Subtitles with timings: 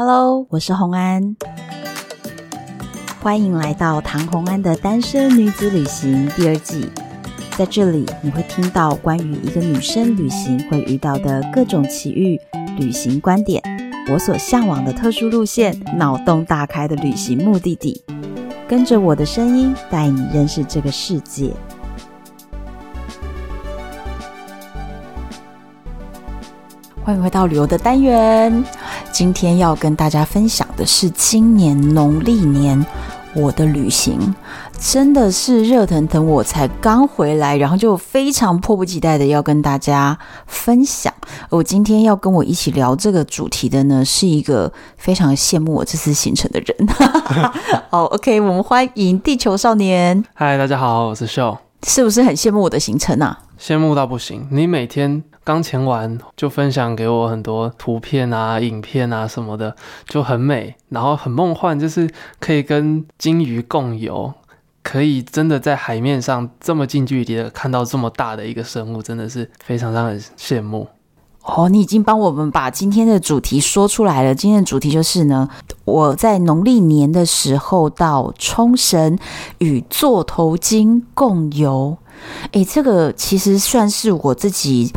[0.00, 1.34] Hello，我是红安，
[3.20, 6.88] 欢迎来到唐红安的单身女子旅行第二季。
[7.56, 12.40] 在这里，你会听到关于一个女生旅行会遇到的各种奇遇、
[12.78, 13.60] 旅行观点，
[14.08, 18.00] 我所向往的特殊路线，脑洞大开的旅行目的地。
[18.68, 21.52] 跟着我的声音，带你认识这个世界。
[27.02, 28.62] 欢迎回到旅游的单元。
[29.18, 32.86] 今天要跟大家分享的是今年农历年
[33.34, 34.32] 我的旅行，
[34.78, 40.16] 真的是热腾腾，我才刚回来，然后就非常迫不及待的要跟大家
[40.46, 41.12] 分享。
[41.50, 46.88] 我今天要跟我一起聊这个主题的呢，是一个非常羡慕我这次行程的人。
[47.90, 50.24] 好，OK，我们欢迎地球少年。
[50.34, 51.58] 嗨，大家好，我是秀。
[51.82, 53.40] 是不是很羡慕我的行程啊？
[53.60, 55.24] 羡慕到不行，你每天。
[55.48, 59.74] 刚前完就分享给我很多图片啊、影片啊什么的，
[60.06, 62.06] 就很美，然后很梦幻，就是
[62.38, 64.34] 可以跟鲸鱼共游，
[64.82, 70.86] 可以真的在海面上这么近距离的看到这么大的一个生物，真的是非常让人羡慕。
[71.44, 74.34] 哦，你已经帮我们把今天的主题说出来了。
[74.34, 75.48] 今天的主题就是呢，
[75.86, 79.18] 我在农历年的时候到冲绳
[79.56, 81.96] 与座头鲸共游。
[82.52, 84.92] 诶，这个其实算是我自己，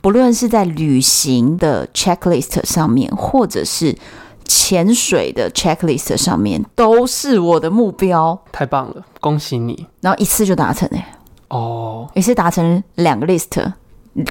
[0.00, 3.96] 不论是在旅行的 checklist 上面，或者是
[4.44, 8.38] 潜水的 checklist 上面，都是我的目标。
[8.52, 9.86] 太棒了，恭喜你！
[10.00, 11.04] 然后一次就达成诶。
[11.48, 13.72] 哦，一次达成两个 list，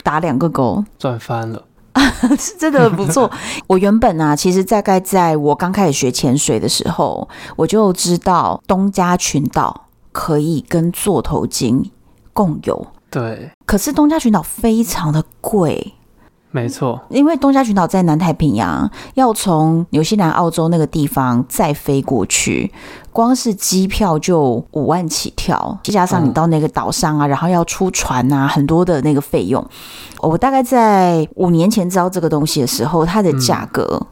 [0.04, 1.64] 打两个勾，赚翻了，
[2.38, 3.32] 是真的不错。
[3.68, 11.90] 我原本啊，其实大概在我刚开始学潜水的时候，我就知道东加群岛可以跟座头鲸。
[12.34, 12.86] 共有。
[13.10, 15.94] 对，可是东加群岛非常的贵，
[16.50, 22.72] 没错，因为东加群岛在南太平洋，要从纽西兰、澳洲那个地方再飞过去，
[23.12, 29.64] 光是机票就五万起跳，再加上你到那个岛上啊，嗯、然后要出船啊，很多的那个费用。
[30.20, 34.08] 我大概在五年前知道这个东西的时候，它的价格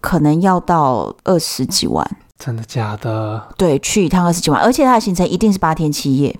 [0.00, 3.42] 可能要到二十几万，嗯、真的假的？
[3.58, 6.38] 对，去一趟二十几万，而且它的行程一定是八天七夜。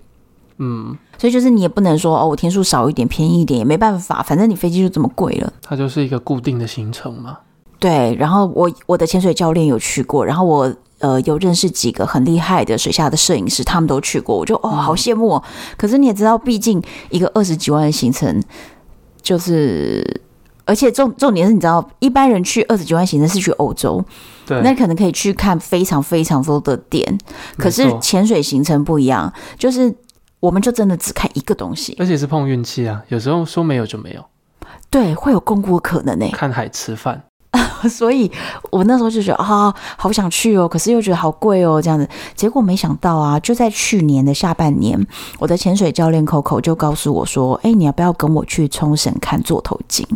[0.63, 5.53] 嗯，所以就是你也不能说哦，我天数少一点，便宜一点也没办法，反正你飞机就这么贵了。
[5.61, 7.37] 它就是一个固定的行程嘛。
[7.79, 15.43] 对，然后我我的潜水教练有去过，然后我呃有认识几个很厉害的水下的摄影师，他们都去过，我就哦好羡慕哦。
[15.45, 18.43] 嗯、可是你也知道，毕竟一个二十几万的行程，
[19.21, 20.23] 就是
[20.65, 24.03] 而且重重点是，你知道一般人去二十几万行程是去欧洲，
[24.47, 27.19] 对，那可能可以去看非常非常多的点，
[27.59, 29.95] 可是潜水行程不一样，就是。
[30.41, 33.03] 我们就真的只看一个东西，而且是碰运气啊！
[33.09, 34.25] 有时候说没有就没有，
[34.91, 36.27] 对，会有共估的可能呢。
[36.33, 37.23] 看海吃饭，
[37.89, 38.31] 所以
[38.71, 42.09] 我那时候就觉得啊，好想去哦，可是又觉得好贵哦，这样子。
[42.35, 45.07] 结果没想到啊，就在去年的下半年，
[45.39, 50.07] 我的潜水教练 Coco 就告诉我说：“哎，你要不要跟我去冲绳看座头鲸？”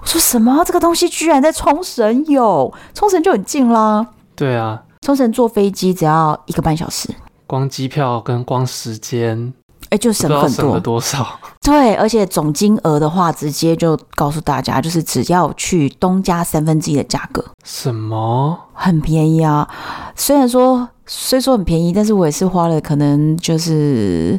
[0.00, 0.62] 我说：“什么？
[0.64, 2.72] 这个东西居然在冲绳有？
[2.94, 4.06] 冲绳就很近啦。”
[4.36, 7.08] 对啊，冲绳坐飞机只要一个半小时。
[7.46, 9.52] 光机票跟光时间，
[9.84, 10.48] 哎、欸，就省很多。
[10.48, 11.38] 省了多少？
[11.62, 17.44] 对，而且总金额的话，直接就告诉大家，就是只要去东加三分之一的价格。
[17.64, 18.58] 什么？
[18.72, 19.68] 很便宜啊！
[20.14, 24.38] 虽然说虽说很便宜，但是我也是花了，可能就是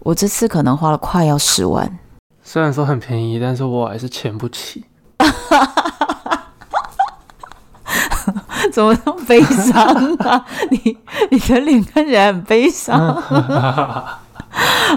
[0.00, 1.98] 我这次可能花了快要十万。
[2.42, 4.84] 虽然说很便宜，但是我还是钱不起。
[8.72, 9.84] 怎么那么悲伤
[10.18, 10.44] 啊？
[10.70, 10.96] 你
[11.30, 12.98] 你的脸看起来很悲伤。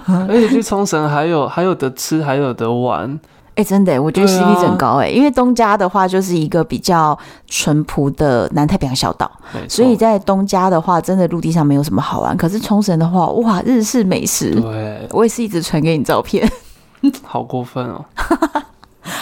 [0.07, 3.19] 而且去冲绳还有还有得吃，还有得玩。
[3.53, 5.07] 哎、欸，真的，我觉得 CP 值很高哎。
[5.07, 7.17] 啊、因为东加的话就是一个比较
[7.47, 9.29] 淳朴的南太平洋小岛，
[9.67, 12.35] 所以在东加的话，真的陆地上没有什么好玩。
[12.38, 14.55] 可是冲绳的话，哇，日式美食。
[14.59, 16.49] 对，我也是一直传给你照片。
[17.23, 18.05] 好过分哦。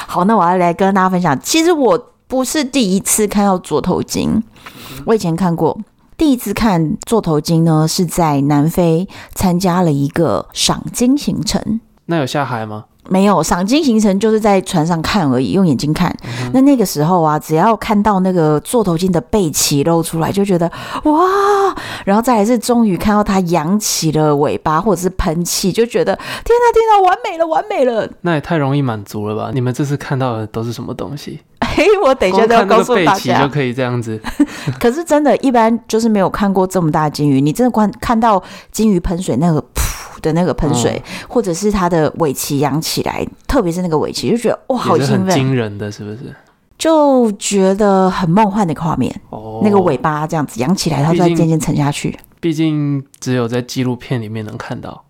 [0.08, 1.38] 好，那我要来跟大家分享。
[1.42, 2.00] 其实我。
[2.30, 4.44] 不是第一次看到座头鲸，
[5.08, 5.76] 我以前看过。
[6.16, 11.82] 第一次看座头鲸呢，是在南非参加了一个赏金行程。
[12.06, 12.86] 那有下海吗？
[13.10, 16.16] 没有，赏金行程就是在船上看而已，用眼睛看。
[16.24, 20.72] 嗯、那那个时候啊，只要看到那个座头鲸的背鳍露出来，就觉得
[21.06, 21.76] 哇！
[22.06, 28.08] 然后再来是终于看到它扬起了尾巴或者是喷气，就觉得天哪天哪，完美了完美了！
[28.22, 29.50] 那也太容易满足了吧？
[29.52, 31.40] 你们这次看到的都是什么东西？
[31.80, 34.20] 嘿，我等一下都要告诉大家，就可以这样子。
[34.82, 37.40] 可是真的，一般就是没有看过这么大金鱼。
[37.40, 46.36] 你真的观看到金鱼喷水那个噗的那个喷水，哦、或者是它的尾鳍扬起来，特别是那个尾鳍，就觉得哇，好兴奋，惊人的是不是？
[46.78, 49.14] 就觉得很梦幻的一个画面。
[49.30, 52.20] 哦，那个尾巴这样子扬起来，它就在渐渐沉下去。
[52.42, 55.06] 毕竟只有在纪录片里面能看到。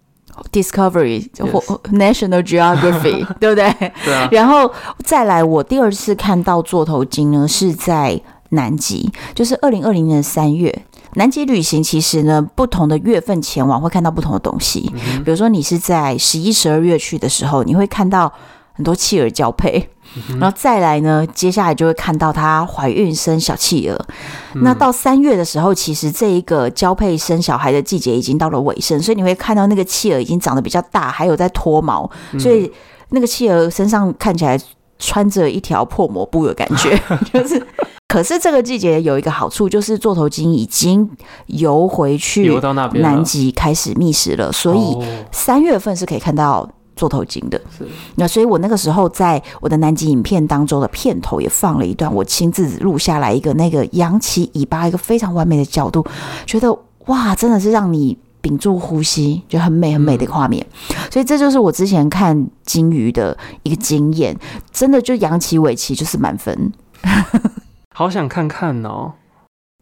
[0.52, 1.60] Discovery 或
[1.92, 3.92] National Geography， 对不对？
[4.04, 4.28] 对啊。
[4.32, 4.72] 然后
[5.04, 8.20] 再来，我第二次看到座头鲸呢，是在
[8.50, 10.84] 南极，就是二零二零年的三月。
[11.16, 14.92] 南极旅行其实呢，不同的月份前往会看到不同的东西。
[14.94, 18.32] 嗯、比如说，你是在十一、十二月去的时候，你会看到
[18.80, 19.90] 很多企鹅交配。
[20.30, 24.08] 嗯、然后再来呢，接下来就会看到它怀孕生小企鹅。
[24.56, 32.72] 嗯、那到三月的时候，其实这一个交配生小孩的季节已经到了尾声，所以你会看到那个企鹅已经长得比较大，还有在脱毛，嗯、所以
[33.10, 34.58] 那个企鹅身上看起来
[34.98, 36.98] 穿着一条破抹布 的感觉，
[37.34, 37.62] 就是。
[38.08, 41.08] 可是这个季节有一个好处，就是座头鲸已经
[41.46, 44.98] 游回去，游到那边南极开始觅食了，所以
[45.32, 46.68] 三月份是可以看到
[47.00, 47.60] 座头巾的。
[47.78, 56.06] 是，那所以我那个时候在我的南极影片当中的片头也放了一段，我亲自录下来一个那个扬起尾巴一个非常完美的角度，
[56.46, 60.66] 觉得哇，真的是让你屏住呼吸，就很美很美的画面。
[60.90, 64.38] 嗯、所以这就是我之前看鲸鱼的一个经验，
[64.72, 66.74] 真的就扬起尾鳍就是满分。
[67.96, 69.12] 好想看看哦，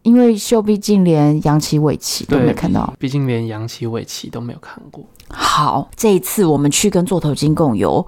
[0.03, 5.05] 因为秀毕竟连扬起尾鳍都没看到，毕竟连扬起尾鳍都没有看过。
[5.29, 8.05] 好，这一次我们去跟座头鲸共游，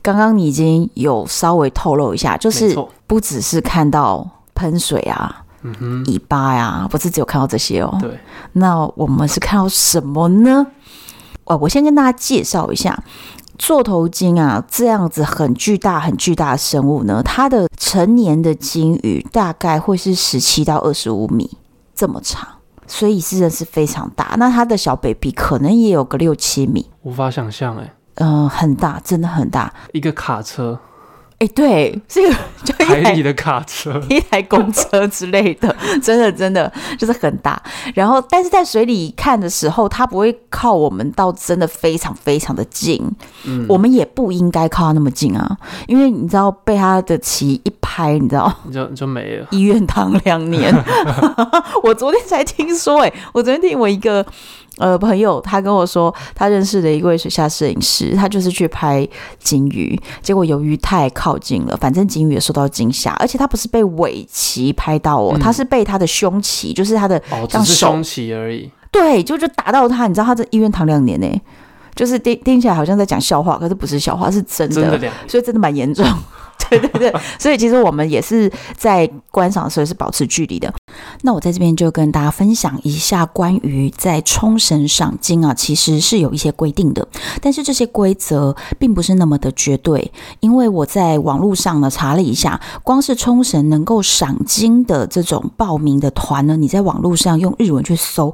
[0.00, 2.76] 刚刚你已经有稍微透露一下，就是
[3.06, 7.96] 不只是看到喷水啊，嗯哼，尾巴呀，不是只有看到这些哦。
[8.00, 8.18] 对，
[8.52, 10.66] 那我们是看到什么呢？
[11.44, 13.02] 哦，我先跟大家介绍一下。
[13.58, 21.48] 座头鲸啊，这样子很巨大、很巨大的生物呢，它的成年的鲸鱼大概会是十七到二十五米
[21.94, 22.48] 这么长，
[22.86, 24.34] 所以是真的是非常大。
[24.38, 30.78] 那它的小 baby 可能也有个六七米，无法想象哎，嗯、呃，很大，真的很大，一个卡车。
[31.42, 37.60] 哎，对，这个就一台，海里的卡车， 一台公车之类的，真的真的就是很大。
[37.94, 43.04] 然后，但是在水里看的时候，它不会靠我们到真的非常非常的近。
[43.44, 45.58] 嗯，我们也不应该靠它那么近啊，
[45.88, 49.48] 因为你知道被它的鳍一拍，你知道就就没了。
[49.50, 50.72] 医院躺两年
[51.82, 54.24] 我昨天才听说，哎，我昨天听我一个。
[54.82, 59.08] 呃，朋友，他跟我说，他认识的一位水下摄影师，他就是去拍
[59.38, 68.68] 鲸鱼，结果由于太靠近了，反正鲸鱼也受到惊吓，而且他不是被尾鳍拍到哦，嗯、他是被他的胸鳍，就是他的哦，只是胸鳍而已。
[68.90, 71.40] 对，就就打到他，你知道他在医院躺两年呢，
[71.94, 76.04] 就是听听起来好像在讲笑话，可是不是笑话，是真的，真的所以真的蛮严重。
[76.70, 80.72] 对对对，所以其实我们也是在观赏的时候是保持距离的。
[81.20, 87.06] 那我在这边就跟大家分享一下关于在冲绳赏金啊，其实是有一些规定的，
[87.42, 90.10] 但是这些规则并不是那么的绝对。
[90.40, 98.32] 因为我在网络上呢查了一下，光是冲绳能够赏金的这种报名的团呢，你在网络上用日文去搜，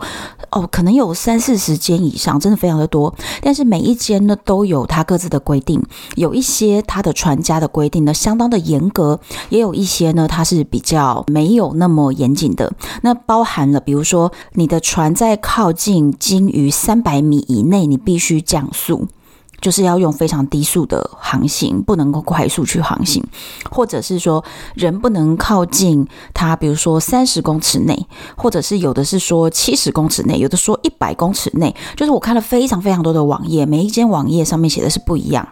[0.51, 3.13] 哦，可能有三四十间以上，真的非常的多。
[3.43, 5.83] 但是每一间呢都有它各自的规定，
[6.15, 9.21] 有一些它的船家的规定相当的严格，
[9.51, 12.73] 也有一些呢，它是比较没有那么严谨的。
[13.03, 19.07] 那包含了，比如说你的船在靠近鲸鱼三百米以内，你必须降速。
[19.61, 23.23] 就是要用非常低速的航行，不能够快速去航行，
[23.71, 24.45] 或者是说
[24.75, 28.07] 人不能靠近它，比如说三十公尺内，
[28.37, 31.75] 或者是有的是说七十公尺内，有的说一百公尺内。
[31.97, 35.47] 就是我看了非常非常多的网页，每一间网页上面写的是不一样。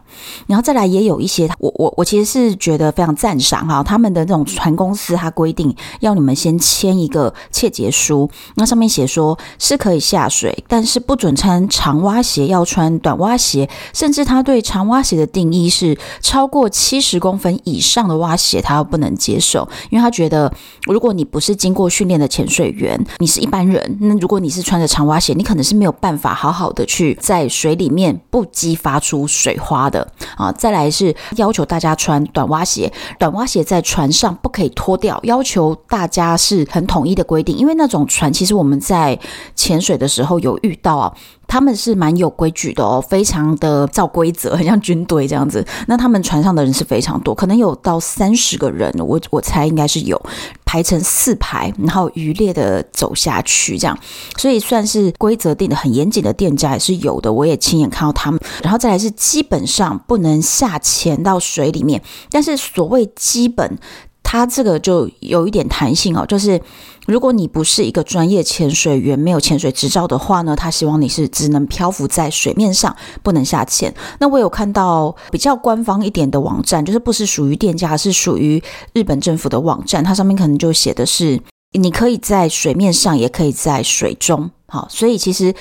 [0.47, 13.69] 然后再来也有一些，我我我其实是觉得非常赞赏哈，他们的这种船公司，它规定要你们先签一个切结书，那上面写说是可以下水，但是不准穿长蛙鞋，要穿短蛙鞋。
[13.97, 30.53] 甚至他对长蛙鞋的定义是超过七十公分以上的蛙鞋，他不能接受，因为他觉得如果你不是经过训练的潜水员，你是一般人，那如果你是穿着长蛙鞋，你可能是没有办法好好的去在水里面不激发出水花的啊。
[30.53, 39.19] 再来是要求大家穿短蛙鞋，短蛙鞋在船上不可以脱掉，要求大家是很统一的规定，因为那种船其实我们在
[39.55, 41.11] 潜水的时候有遇到啊。
[41.47, 45.65] 他们是蛮有规矩的哦，非常的照规则，很像军队这样子。
[45.87, 50.21] 那他们船上的人是非常多，可能有到三十个人，我我猜应该是有
[50.65, 53.99] 排成四排，然后鱼列的走下去这样，
[54.37, 58.41] 所以算是规则定得很严谨的店家也是有的，我也亲眼看到他们。
[58.63, 63.79] 然后再来是基本上不能下潜到水里面，但是所谓基本。
[64.29, 66.61] 它这个就有一点弹性哦，就是
[67.07, 73.95] 如果你不是一个专业潜水员，没有潜水执照的话呢，他希望你是只能漂浮在水面上，不能下潜。
[74.19, 78.61] 那我有看到比较官方一点的网站，就是不是属于店家，是属于
[78.93, 81.41] 日本政府的网站，它上面可能就写的是，
[81.79, 84.51] 你可以在水面上，也可以在水中。
[84.69, 85.55] 好，所以其实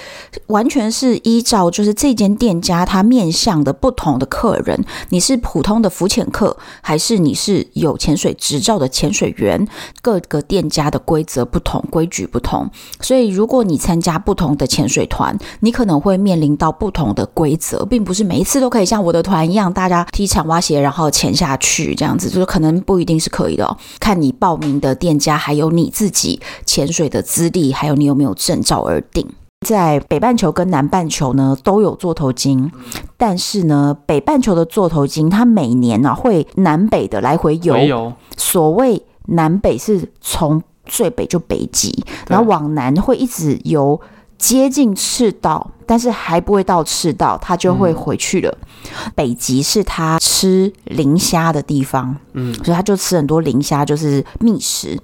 [0.47, 9.67] 完全是依照就是这间店家他面向的不同的客人，你是普通的浮潜客，还是你是有潜水执照的潜水员，
[10.01, 12.67] 各个店家的规则不同，规矩不同。
[12.99, 23.77] 所以如果你参加不同的潜水团，你可能会面临到不同的规则，并不是每一次都可以像我的团一样，大家踢铲挖鞋然后潜下去这样子，就是可能不一定是可以的哦。
[23.99, 28.94] 看你报名的店家，还有你自己潜水的资历，还有你有没有证照而。
[28.95, 29.27] 而定
[29.67, 32.71] 在北半球跟南半球呢都有座头鲸，
[33.17, 38.13] 但是呢，北半球的座头鲸它每年呢、啊、会南北的来回游。
[38.37, 43.99] 所谓南北是从最北就北极，然后往南会一直游。
[44.37, 48.57] 接近赤道，但是还不会到赤道，它就会回去了。
[48.61, 54.99] 嗯、北极是它吃磷虾的地方，嗯，所以它就吃很多磷虾，就是觅食。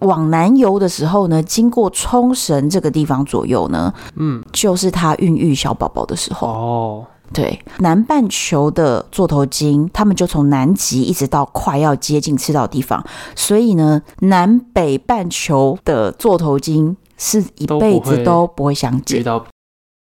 [0.00, 6.48] 往南游的时候呢，经过冲绳这个地方左右呢，嗯，就是它孕育小宝宝的时候。
[6.48, 16.96] 哦，对，南半球的座头鲸，他们就从南极一直到快要接近赤道的地方，所以呢，南北半球的座头鲸。
[17.16, 19.24] 是一辈子都不会相见，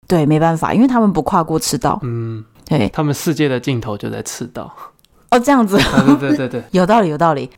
[0.06, 4.70] 对，没办法，因为他们不跨过赤道，嗯，对，他们世界的尽头就在赤道，
[5.30, 5.78] 哦，这样子，
[6.18, 7.48] 对对对对， 有道理有道理。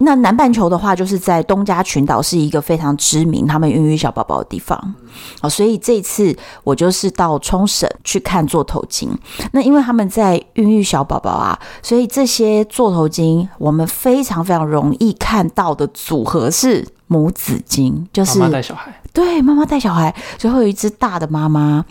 [0.00, 4.94] 那南半球的话，就是在东加群岛是一个非常知名他们孕育小宝宝的地方，
[5.42, 9.10] 哦，所以这次我就是到冲绳去看座头鲸。
[9.52, 16.86] 那因为他们在孕育小宝宝啊，所以这些座头鲸我们非常非常容易看到的组合是。
[17.12, 21.84] 母子鲸就是妈妈带小孩，对，妈妈带小孩，最后有一只大的妈妈，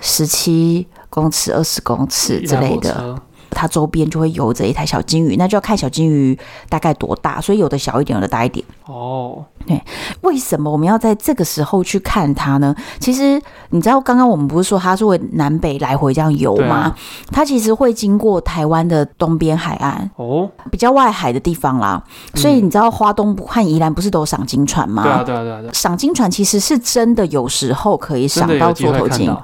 [0.00, 3.14] 十七公尺、二十公尺之类的。
[3.54, 8.64] 它周边就会游着一台小金鱼，那就要看小金鱼大概多大，所以有的小一点，有的大一点。
[8.86, 9.80] 哦，对，
[10.20, 12.74] 为什么我们要在这个时候去看它呢？
[12.98, 16.74] 其实你知道，刚刚我们不是说它是会南北来回这样游吗？
[16.74, 16.96] 啊、
[17.30, 22.02] 它其实会经过台湾的东边海岸，哦，比较外海的地方啦。
[22.34, 25.02] 所以你知道花东和宜兰不是都有赏金船吗？
[25.02, 25.72] 对啊，对啊，对啊。
[25.72, 29.34] 赏金船其实是真的有时候可以赏到座头鲸。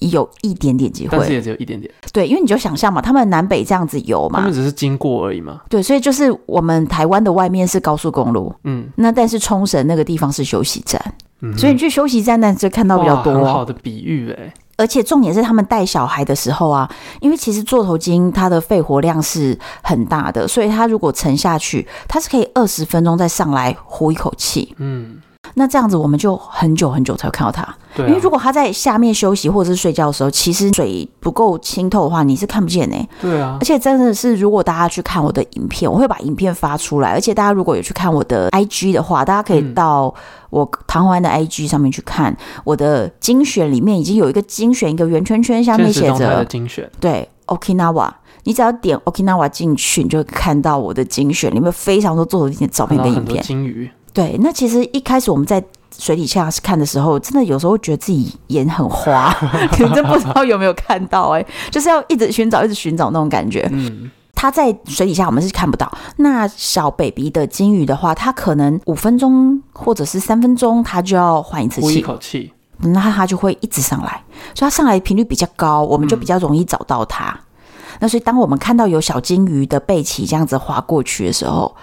[0.00, 1.92] 有一点点机会，但是也只有一点点。
[2.12, 5.60] 对，因为你就想象嘛，他们南北这样子游嘛，他们只是经过而已嘛。
[5.68, 11.00] 对，所以就是我们台湾的外面是高速公路，嗯，那但是冲绳那个地方是休息站，
[11.42, 13.34] 嗯，所以你去休息站那就看到比较多。
[13.34, 16.90] 很好的比喻哎，而且重点是他们带小孩的时候啊，
[17.20, 25.18] 因为其实座头鲸它的肺活量是很大的，所以它如果沉下去，它是可以二十分钟再上来呼一口气，嗯。
[25.54, 32.96] 那这样子我们就很久很久才会看到它，对啊，因为如果它在下面休息或者是睡觉的时候，其实水不够清透的话，你是看不见的。
[33.20, 37.10] 对啊，而且真的是，如果大家去看我的影片，我会把影片发出来。
[37.10, 40.14] 而且大家如果有去看我的 IG 的话，大家可以到
[40.50, 48.10] 我唐环的 IG 上面去看我的精选，里面已经有一个精选，一个圆圈圈下面写着精选，对 Okinawa，
[48.44, 53.90] 你只要点 Okinawa 进去，你就会看到我的精选里面非常多座头鲸的照片跟影片，金鱼。
[54.12, 55.62] 对，那其实一开始我们在
[55.96, 59.34] 水底下看的时候，真的有时候会觉得自己眼很花，
[59.72, 63.68] 真不知道有没有看到哎、欸，就是要一直寻找，一直寻找那种感觉。
[63.72, 65.90] 嗯，它在水底下我们是看不到。
[66.16, 74.22] 那小 baby 的金鱼的话，它可能五分钟或者是三分钟，它就要换一次气，一口气，那它就会一直上来，
[74.54, 77.30] 所以它上来频率比较高，我们就比较容易找到它。
[77.30, 81.74] 嗯、那所以当我们看到有小金鱼的背鳍这样子划过去的时候，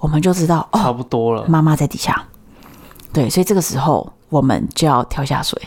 [0.00, 1.44] 我们就知道哦，差不多了。
[1.46, 2.24] 妈妈在底下，
[3.12, 5.60] 对，所以这个时候我们就要跳下水。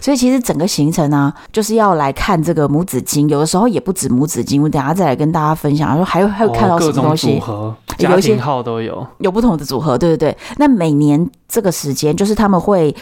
[0.00, 3.28] 所以其实整个行程呢、啊，就是要来看这个母子鲸。
[3.28, 5.94] 有的时候也不止母子鲸，我等下再来跟大家分享。
[5.94, 7.38] 说还有还有看到什么东西？
[7.38, 9.96] 组合，家庭号都有，有不同的组合。
[9.96, 10.38] 对对对。
[10.56, 12.92] 那每年这个时间，就是他们会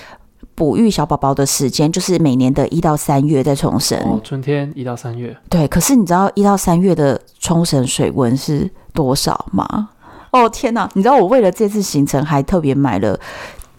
[0.54, 3.98] 哺育小宝宝的时间，就是每年的一到三月在冲绳。
[4.00, 5.34] 哦，春天一到三月。
[5.48, 9.88] 对，可是你知道一到三月的冲绳水温是多少吗？
[10.32, 10.88] 哦天哪！
[10.94, 13.18] 你知道我为了这次行程还特别买了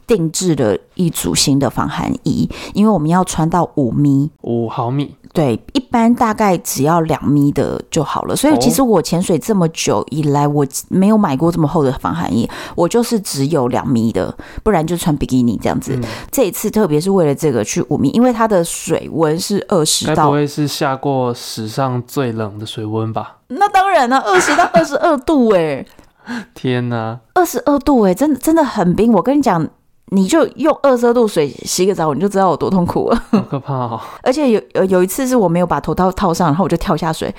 [0.06, 5.16] 定制的一组新的防寒衣，因为我们要穿到五米，五毫米。
[5.34, 8.36] 对，一般大概只要两米的就好了。
[8.36, 15.94] 所以其实我潜水这么久以来，我没有买过这么厚的防寒衣，我就是只有两米的，不然就穿比基尼这样子。
[15.96, 23.36] 嗯、这一次特别是为了这个去五米，因为它的水温是二十到，不会是下过史上最冷的水温吧？
[23.50, 25.88] 那当然了，二十到二十二度哎、欸。
[26.54, 29.12] 天哪，二十二度哎、欸，真的真的很冰。
[29.14, 29.68] 我跟你讲，
[30.08, 34.00] 你就用二十二度水洗个澡，你就知道有多痛苦了，好可怕哦！
[34.24, 37.34] 而且有有有一次是我没有把头套套上，然后我就跳下水，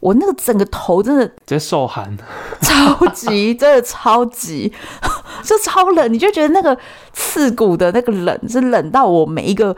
[0.00, 2.16] 我那个整个头真的直接受寒，
[2.60, 4.72] 超级真的超级，
[5.42, 6.76] 就超冷，你就觉得那个
[7.12, 9.74] 刺骨的那个冷是冷到我每一个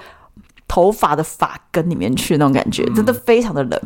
[0.66, 3.80] 头发的发根里面去那种感觉，真的非常的冷。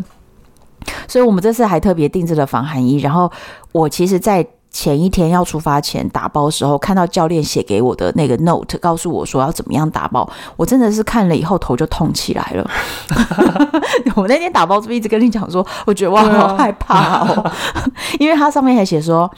[1.07, 3.31] 所以我们这次还特别定制了防寒衣，然后
[3.73, 12.71] 我其实，在前一天要出发前打包的时候，看到教练写给我的那个 note，告诉我说要怎么样打包，我真的是看了以后头就痛起来了。
[14.15, 17.53] 我那天打包是不是一直跟你讲说，我觉得我好害怕哦，
[18.21, 19.29] 因为它上面还写说，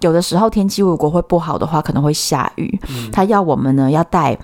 [0.00, 2.80] 有的时候天气如果会不好的话，可能会下雨，
[3.12, 4.38] 他要我们呢要带。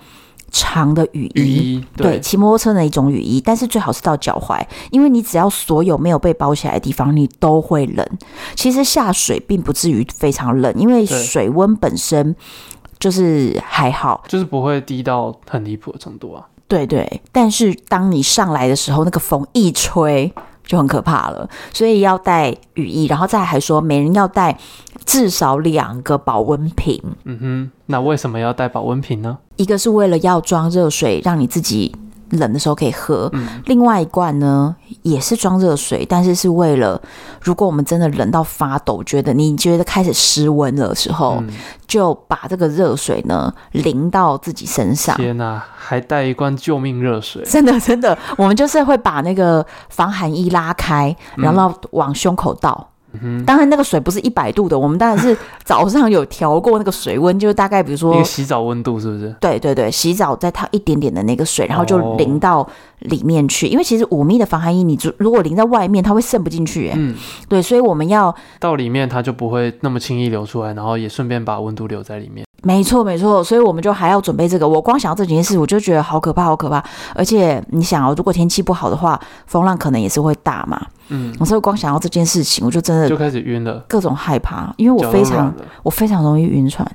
[0.56, 8.06] 长的雨衣，雨衣对，骑摩托车的一种雨衣，但是最好是到脚踝，因为你只要所有没有被包起来的地方，你都会冷。
[8.54, 12.34] 其实下水并不至于非常冷，因为水温本身
[13.00, 16.46] 就是还好，就是不会低到很离谱的程度啊。
[16.68, 20.32] 对对，但是当你上来的时候，那个风一吹。
[20.66, 24.56] 就很可怕了，所以要带雨衣，然后再还说每人要带
[25.04, 27.00] 至少两个保温瓶。
[27.24, 29.38] 嗯哼，那为什么要带保温瓶呢？
[29.56, 31.94] 一个是为了要装热水，让你自己
[32.30, 37.00] 冷的时候可以喝；嗯、另外一罐呢也是装热水，但是是为了
[37.40, 41.48] 如果我们真的冷到发抖，觉得你觉得开始失温的时候，嗯、
[41.86, 45.16] 就把这个热水呢淋到自己身上。
[45.16, 45.62] 天哪！
[45.76, 52.88] 还带一罐救命热水，真的真的，我们就是会把那个防寒衣拉开，然后往胸口倒。
[53.22, 59.34] 嗯，当然那个水不是一百度的，我们当然是 早上有调过那个水温，就是大概比如说一个洗澡温度是不是？
[59.40, 62.66] 对对对，洗澡再烫一点点的那个水，然后就淋到
[63.00, 63.66] 里面去。
[63.66, 66.90] 哦、因为其实五米的防寒衣，你如果淋在外面，它会渗不进去。
[66.94, 67.14] 嗯，
[67.48, 72.44] 对，所以我们要到里面，它就不会那么轻易流出来，然后也顺便把温度留在里面。
[72.64, 74.66] 没错，没错，所以我们就还要准备这个。
[74.66, 76.82] 我光想到这几件事，我就觉得好可怕，好可怕。
[77.14, 80.80] 而且你想哦，如果天气不好的话，风浪可能也是会大嘛。
[81.08, 86.90] 嗯，我所以光想到这件事情，我就真的就开始晕了，各种害怕，因为我非常我非常容易晕船，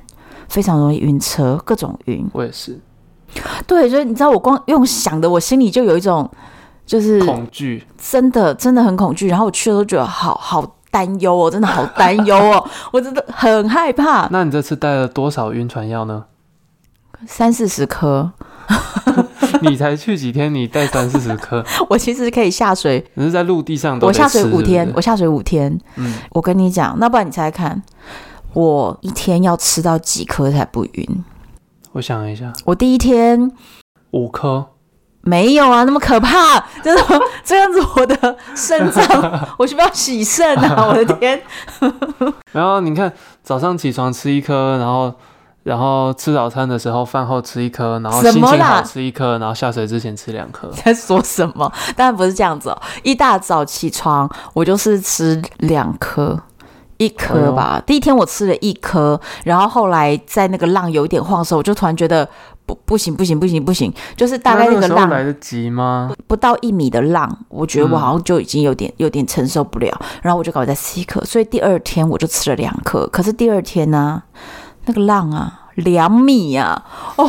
[0.48, 2.28] 非常容易晕车，各种晕。
[2.34, 2.80] 我也是。
[3.68, 6.30] 对，所以你知道，我光用想的，我心里就有一种
[6.86, 9.28] 就是恐惧，真的真的很恐惧。
[9.28, 10.76] 然后我去了都觉得好好。
[10.92, 14.28] 担忧哦，真的好担忧哦， 我真的很害怕。
[14.32, 16.26] 那你这次带了多少晕船药呢？
[17.28, 18.32] 三四十颗。
[19.62, 21.66] 你才去几天，你带三四十颗？
[21.90, 23.04] 我其实可以下水。
[23.16, 25.76] 你是在陆地上都我下水五天，我下水五天。
[25.96, 27.84] 嗯，我跟你讲，那不然你猜猜看，
[28.54, 31.26] 我一天要吃到几颗才不晕？
[31.94, 33.52] 我想一下，我第一天
[34.12, 34.68] 五颗。
[35.22, 36.60] 没有啊，那么可怕！
[36.82, 40.88] 真的这样子，我的肾脏， 我需不要洗肾啊？
[40.88, 41.40] 我的天！
[42.54, 43.12] 然后你看，
[43.44, 45.14] 早上起床吃一颗，然后
[45.64, 50.70] 然后吃早餐的时候，饭后吃一颗，然后心情好吃一颗，然后下水之前吃两颗。
[50.70, 51.72] 在说什么？
[51.98, 52.82] 当然不是这样子哦。
[53.04, 56.40] 一大早起床，我就是吃两颗，
[56.98, 57.76] 一颗吧。
[57.78, 62.28] 哎、第一天我吃了一颗，然后后来在那个浪有一点晃的时候，我就突然觉得。
[62.70, 66.12] 不不行不行不行不行，就是大概那个浪来得及吗？
[66.28, 73.08] 不到一米的浪，我觉得我好像就已经有点有点承受不了，然后我就搞在吃一颗，所以第二天我就吃了两颗。
[73.08, 74.24] 可是第二天呢、啊，
[74.86, 77.28] 那个浪啊，两米啊，哦，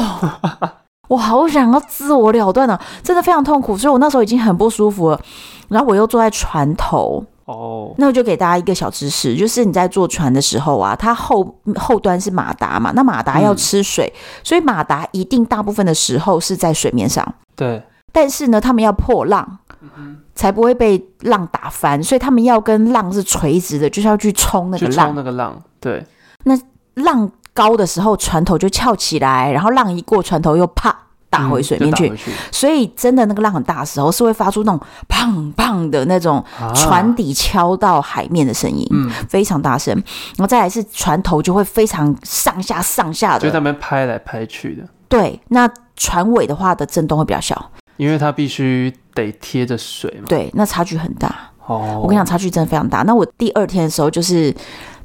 [1.08, 5.18] 我好想要自我了断啊，真的非常痛苦，所以我那时候已经很不舒服了。
[5.68, 7.24] 然后我又坐在船头。
[7.50, 7.94] 哦，oh.
[7.98, 17.26] 那我就给大家一个小知识，就是你在坐船的时候啊，它后后端是马达嘛，那马达要吃水，嗯、所以马达一定大部分的时候是在水面上。
[17.56, 17.82] 对，
[18.12, 25.06] 但是呢，他们要破浪，嗯、才不会被浪打翻，所以他们要跟浪是垂直的，就是要去冲那个浪。
[25.06, 26.06] 冲那个浪，对。
[26.44, 26.58] 那
[26.94, 30.96] 浪高的时候，船头就翘起来，然后浪一过，船头又啪。
[31.30, 32.12] 打回水面去，
[32.50, 39.94] 所以真的那个浪很大的时候，是会发出那种砰砰的那种船底敲到海面的声音，嗯、非常大声。
[39.94, 44.82] 然后再来是船头就会非常上下上下的，就在那边拍来拍去的。
[45.08, 50.24] 对，那船尾的话的震动会比较小，因为它必须得贴着水嘛。
[50.28, 51.32] 对，那差距很大。
[51.64, 53.02] 哦，我跟你讲，差距真的非常大。
[53.02, 54.52] 那我第二天的时候就是。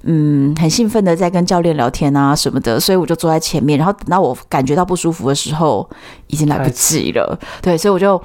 [0.07, 5.89] 嗯，很兴奋的在跟教练聊天啊什么的，所以我就坐在前面，然后等到我感觉到不舒服的时候，
[6.27, 7.37] 已经来不及了。
[7.59, 8.21] 对，所以我就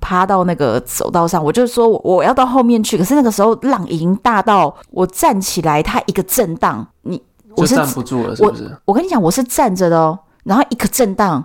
[0.00, 2.96] 趴到那个走道上，我就说我我要到后面去。
[2.96, 7.22] 可是那个时候浪已经大到我站起来，它一个震荡，你
[7.54, 8.64] 我是站不住了，是不是？
[8.64, 11.44] 我，我跟你讲，我是站着的哦，然后一个震荡，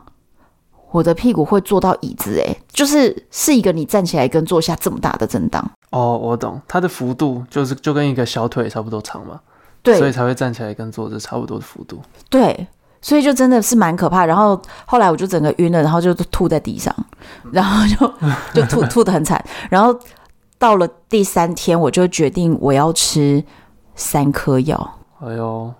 [0.91, 5.69] 我的屁股会坐到椅子，诶，就是是一个你站起来跟坐下这么大的震荡。
[5.89, 9.41] 哦，我懂，它的幅度就是就跟一个小腿差不多长嘛。
[9.84, 12.02] 对，所以才会站起来跟坐着差不多的幅度。
[12.30, 12.65] 对，
[13.02, 14.26] 所以就真的是蛮可怕。
[14.26, 16.96] 然后后来我就整个晕了，然后就吐在地上，
[17.52, 18.13] 然后就
[18.56, 19.43] 就吐 吐的很惨。
[19.69, 19.93] 然后
[20.58, 23.43] 到了第三天，我就决定我要吃
[23.96, 25.00] 三颗药。
[25.19, 25.74] 哎呦，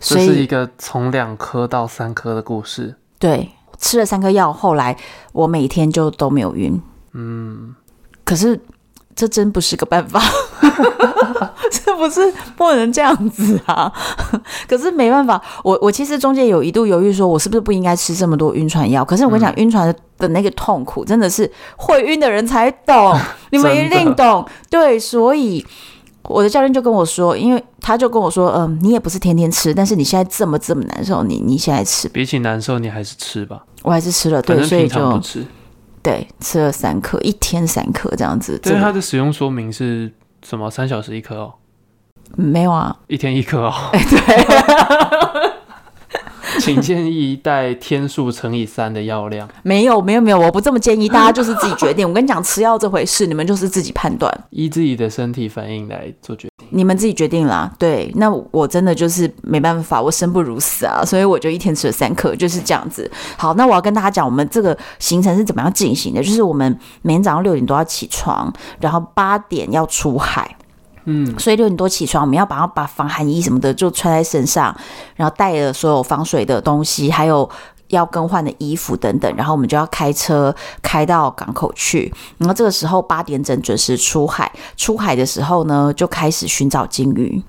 [0.00, 2.96] 这是一个从两颗到三颗的故事。
[3.20, 4.96] 对，吃了三颗药，后来
[5.32, 6.80] 我每天就都没有晕。
[7.12, 7.74] 嗯，
[8.24, 8.60] 可是
[9.18, 10.22] 这真不是个办法，
[11.72, 13.92] 这不是不能这样子啊。
[14.68, 19.04] 可是没办法，我我其实中间有一度犹豫，说我是不是不应该吃这么多晕船药。
[19.04, 23.18] 可是我跟你讲，晕船的那个痛苦真的是会晕的人才懂，
[23.50, 24.46] 你们一定懂。
[24.70, 25.66] 对，所以。
[26.24, 33.64] 我的教练就跟我说，因为他就跟我说，嗯、呃，你也不是天天吃，但是你现在这么这么难受，你你现在吃，比起难受，你还是吃吧。
[33.82, 35.46] 我还是吃了，对，所以就吃，
[36.02, 38.58] 对，吃了三颗，一天三颗这样子。
[38.58, 40.70] 对，它的使用说明是什么？
[40.70, 41.54] 三小时一颗哦？
[42.36, 43.72] 没有啊，一天一颗哦。
[43.92, 45.48] 哎，对。
[46.60, 49.48] 请建议带天数乘以三的药量。
[49.62, 52.06] 没有，没有，没有，我不这么建议，大家就是自己决定。
[52.08, 56.68] 我跟你讲，吃药这回事，你们就是自己判断，依自己的身体反应来做决定。
[56.70, 57.72] 你们自己决定啦。
[57.78, 63.10] 对，那我真的就是没办法，我生不如死啊，所以我就一天吃了三颗，就是这样子。
[63.36, 66.22] 好，那我要跟大家讲，我们这个行程是怎么样进行的？
[66.22, 70.56] 就是我们每天早上六点多要起床，然后八点要出海。
[71.10, 74.76] 嗯，所以六点多起床，我们要把把防寒衣什么的就穿在身上，
[75.16, 77.48] 然后带了所有防水的东西，还有
[77.88, 82.12] 要更换的衣服等等，然后我们就要开车开到港口去。
[82.36, 87.42] 然后这个时候八点整准时出海，出海的时候呢，就开始寻找鲸鱼。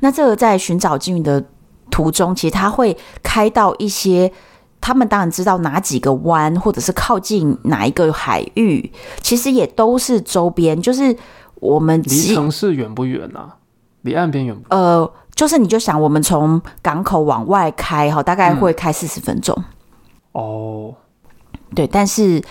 [0.00, 1.44] 那这个在寻找鲸鱼的
[1.90, 4.32] 途中，其实他会开到一些，
[4.80, 11.14] 他们当然知道哪几个湾，或者是靠近哪一个海域，其实也都是周边，就是。
[11.62, 13.56] 我们离城市远不远啊？
[14.00, 14.66] 离岸边远不远？
[14.70, 19.56] 呃，就是你就想，我们从港口往外开哈，大概会开四十分钟。
[20.32, 20.92] 哦、
[21.52, 22.42] 嗯，对，但是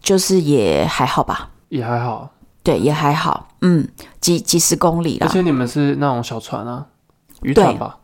[0.00, 2.30] 就是也还好吧，也还好，
[2.62, 3.88] 对，也还好，嗯，
[4.20, 5.26] 几几十公里啦。
[5.26, 6.86] 而且你们是那种小船啊，
[7.42, 7.98] 渔船吧？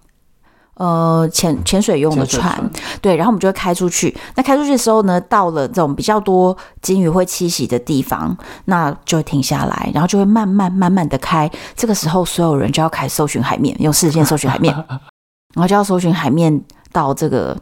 [0.76, 4.14] 呃，潜潜水用的船，船，对，然后我们就会开出去。
[4.34, 8.36] 那开出去的时候呢，到了这种比较多鲸鱼会栖息的地方，
[8.66, 11.50] 那就会停下来，然后就会慢慢慢慢的开。
[11.74, 14.74] 这个时候，所有人就要开始搜寻海面，用视线搜寻海面，
[15.56, 16.62] 然后就要搜寻海面
[16.92, 17.56] 到这个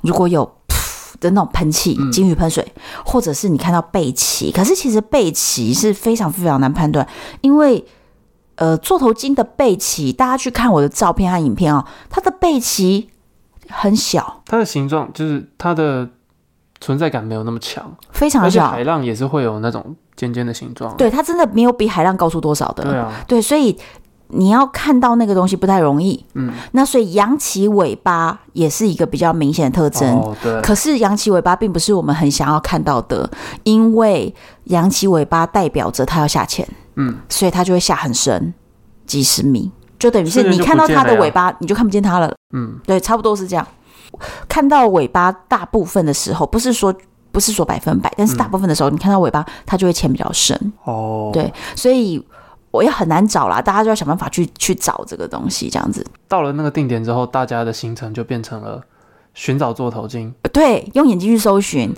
[0.00, 2.66] 如果有噗的那种喷气，鲸鱼喷水，
[3.04, 4.50] 或者是你看到背鳍。
[4.50, 7.06] 可是其实背鳍是非常非常难判断，
[7.42, 7.84] 因为。
[8.56, 13.08] 呃，座头鲸的背鳍，大家去看我的照片和影片哦，它的背鳍
[13.68, 16.08] 很小，它的形状就是它的
[16.80, 18.68] 存在感没有那么强，非常小。
[18.68, 23.76] 海浪也是会有那种尖尖的形状，对，它真的没有比海浪高出多少的，对啊，对，所以
[24.34, 30.60] 你要看到那个东西不太容易，嗯，那所以扬起尾巴也是一个比较明显的特征，哦，对。
[30.60, 33.30] 可是扬起尾巴并不是我们很想要看到的，
[33.62, 36.66] 因为扬起尾巴代表着它要下潜。
[36.96, 38.54] 嗯，所以它就会下很深，
[39.04, 39.68] 几十米，
[39.98, 42.32] 就等于是你看到它的尾巴，你就看不见它了。
[42.52, 43.66] 嗯，对，差不多是这样。
[44.48, 46.94] 看到尾巴大部分的时候，不是说
[47.32, 50.72] 不是说百分百，但是大部分的时候，你看到尾巴，它就会潜比较深。
[50.84, 52.24] 哦，对，所以
[52.74, 56.04] 我也很难找啦，大家就要想办法去去找这个东西，这样子。
[56.26, 58.80] 到了那个定点之后，大家的行程就变成了
[59.32, 61.94] 寻找座头鲸，对，用眼睛去搜寻。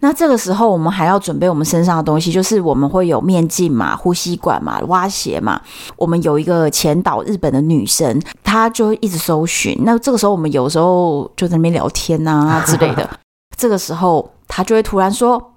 [0.00, 5.60] 那这个时候，我们还要准备我们身上的东西，就是我们会有面镜嘛、呼吸管嘛、蛙鞋嘛。
[5.96, 9.78] 我们有一个前导日本的女生，她就会一直搜寻。
[9.84, 13.08] 那这个时候，我们有时候就在那边聊天啊之类的。
[13.56, 15.51] 这个时候，她就会突然说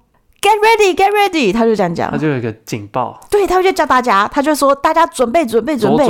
[0.46, 3.18] ：“Get ready, get ready。”他就这样讲，他就有一个警报。
[3.28, 6.06] 对，他就叫大家，他就说：“大家准备，准备，准备。”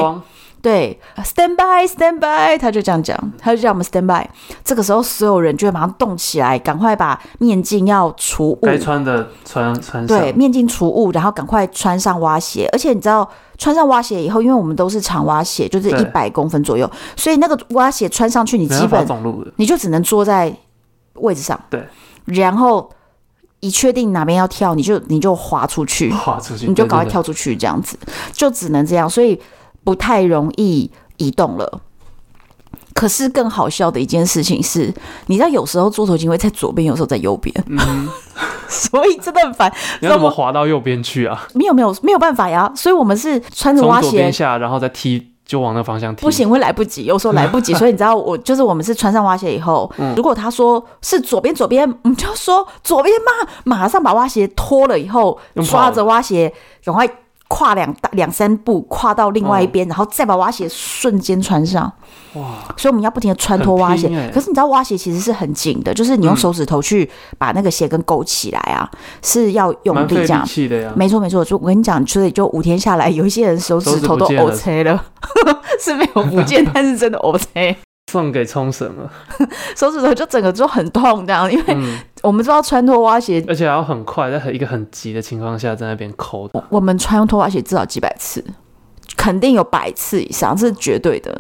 [0.63, 4.27] 对，stand by，stand by，他就这样讲，他就叫我们 stand by。
[4.65, 10.07] 这个时候，所有人就会马上动起来，赶快把面镜要除雾，该穿的穿穿上。
[10.07, 12.69] 对，面镜除雾，然后赶快穿上蛙鞋。
[12.73, 19.07] 而且你知道，穿上蛙鞋以后，因为我们都是长蛙鞋，就是一百公分左右，所以那个蛙鞋穿上去，你基本
[19.57, 20.53] 你就只能坐在
[21.15, 21.61] 位置上。
[21.71, 21.87] 对，
[22.25, 22.91] 然后
[23.61, 27.99] 一确定哪边要跳，你就你就滑出去，滑出去，你就赶快跳出去，这样子
[28.33, 29.09] 就只能这样。
[29.09, 29.41] 所以。
[29.87, 31.81] 不太容易移动了，
[32.93, 34.93] 可是更好笑的一件事情是，
[35.29, 38.09] 你知道有时候座头鲸会在左边，有时候在右边，嗯、
[38.69, 39.73] 所以真的很烦。
[40.03, 41.47] 你要怎么滑到右边去啊？
[41.55, 46.23] 没有没有没有办法呀，所以我们是穿着蛙鞋然后再踢，就往那方向踢。
[46.23, 47.73] 不行，会来不及，有时候 来不及。
[47.75, 56.53] 所以你知道，我就是我们是穿上蛙鞋以后，嗯、如果他说是左边左边，我们就说左边嘛，马上把蛙鞋脱了以后，抓着蛙鞋
[56.85, 57.09] 赶快。
[57.49, 61.93] 跨两大两三步跨到另外一边，哦、然后再把蛙鞋瞬间穿上。
[62.37, 62.75] 哇！
[62.77, 64.09] 所以我们要不停的穿脱挖鞋。
[64.33, 70.47] 可是你知道挖鞋其实是很紧的，就是你用手指头去把那个鞋跟勾起来啊，嗯、是要用力这样。
[70.69, 70.93] 的呀。
[70.97, 75.05] 没错没错，就我跟你讲，所以就五天下来，有一些人手指头都 OK 了，了
[75.81, 77.77] 是没有不见，但是真的 OK。
[78.13, 79.11] 送给冲绳了，
[79.77, 81.77] 手指头就整个就很痛这样，因为
[82.23, 86.49] 我们知道穿脱蛙鞋，而且还要很快，在一个很急的情况下在那边抠。
[86.69, 88.45] 我们穿脱蛙鞋至少几百次，
[89.17, 91.37] 肯定有百次以上，这是绝对的。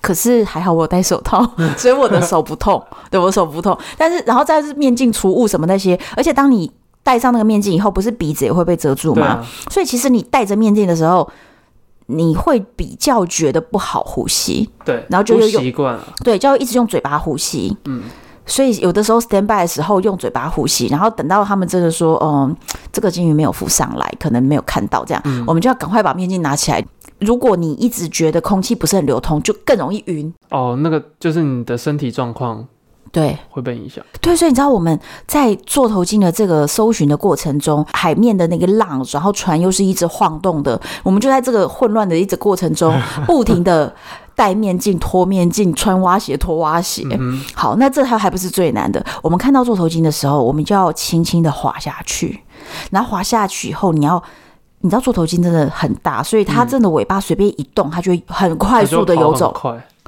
[0.00, 1.44] 可是还好我有戴手套，
[1.76, 3.76] 所以我的手不痛， 对，我手不痛。
[3.96, 6.70] 但是然后再是面镜、除雾什么那些，而且当你
[7.02, 9.26] 戴上那个面镜以后，不是鼻子也会被遮住吗？
[9.26, 11.28] 啊、所以其实你戴着面镜的时候。
[12.10, 18.04] 你会比较觉得不好呼吸，对，然后就用习惯了，对，就要一直用嘴巴呼吸，嗯，
[18.46, 22.56] 所以有的时候 stand by 的时候用嘴巴呼吸，然后等到他们真的说，嗯，
[22.90, 26.82] 这个金鱼没有浮上来，可能没有看到这样，嗯、我们就要赶快把面镜拿起来。
[27.20, 30.32] 如果你一直觉得空气不是很流通，就更容易晕。
[30.50, 32.66] 哦，那个就是你的身体状况。
[33.10, 34.04] 对，会被影响。
[34.20, 42.94] 对，所以你知道我们在做头巾的这个搜寻的过程中，海面的那个浪，然后船又是一直晃动的，我们就在这个混乱的一直过程中，
[43.26, 43.92] 不停的
[44.36, 47.02] 戴面镜、脱面镜、穿蛙鞋、脱蛙鞋。
[47.18, 49.02] 嗯、好，那这还还不是最难的。
[49.22, 52.42] 我们看到做头巾的时候，我们就要轻轻的滑下去，
[52.90, 54.22] 然后滑下去以后，你要，
[54.80, 59.54] 你知道座头鲸真的很大，所以它真的尾巴随便一动，它就会很快速的游走。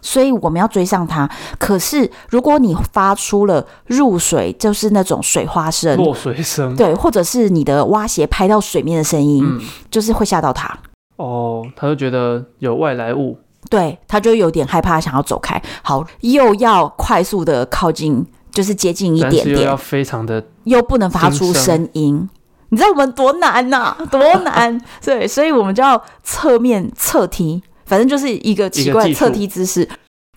[0.02, 1.28] 所以我们要追上它。
[1.58, 10.74] 可是如果你发出了入水，就是那种水花声、落水声，对，或者是你的蛙鞋拍到水面的声音，嗯、就是会吓到它。
[11.16, 13.36] 哦，他就觉得有外来物，
[13.68, 15.60] 对，他就有点害怕，想要走开。
[15.82, 22.26] 好，又要快速的靠近，就是接近一点点，又要非常的，又不能发出声音。
[22.70, 23.98] 你知道我们多难呐、啊？
[24.10, 24.80] 多难？
[25.04, 27.62] 对，所以我们就要侧面侧踢。
[27.84, 29.88] 反正就是一个奇怪的侧踢姿势。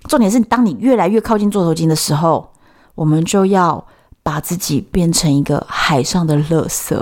[0.10, 2.52] 重点是，当你越来越靠近座头鲸的时候，
[2.96, 3.86] 我们就要
[4.24, 6.98] 把自己变成一个海上的垃圾，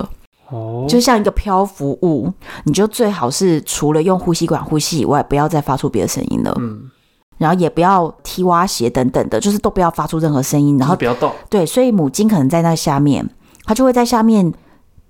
[0.50, 2.30] 哦，就像一个漂浮物。
[2.66, 6.54] 你就最好是除了用呼吸管呼吸以外，不要再发出别的声音了。
[6.60, 6.92] 嗯，
[7.38, 10.78] 然后也不要踢蛙鞋等等的，就是都不要发出任何声音。
[10.78, 11.32] 然后不要动。
[11.50, 13.26] 对，所以母鲸可能在那下面，
[13.64, 14.54] 它就会在下面。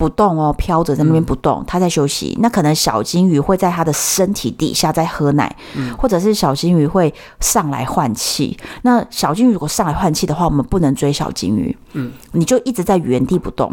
[0.02, 2.36] 不动哦，飘着在那边不动，它、嗯、在休息。
[2.42, 8.58] 那可能小金鱼会在它的身体底下在喝奶，嗯、或者是小金鱼会上来换气。
[8.82, 13.72] 那小金鱼如果上来换气的话，我们不能追小金鱼，嗯，你就一直在原地不动。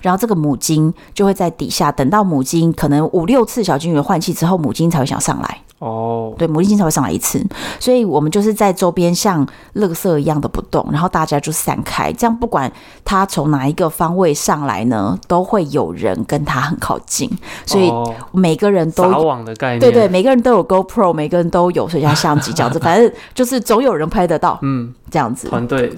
[0.00, 5.60] 然后这个母鲸就会在底下等到母鲸可能五六次小金鱼换气之后，母鲸才会想上来。
[5.78, 7.38] 哦，对，母鲸才会上来一次，
[7.78, 12.72] 所以我们就是在周边像垃圾一样的不动，然后大家就散开，这样不管
[13.04, 17.30] 它从哪一个方位上来呢，都会有人跟它很靠近，
[17.66, 17.92] 所以
[18.32, 25.48] 每个人都撒网的概念，对对，每个人都有 GoPro，每个人都有摄像相机，这样子，反正就是总有人拍得到，嗯，这样子。
[25.48, 25.92] 团队。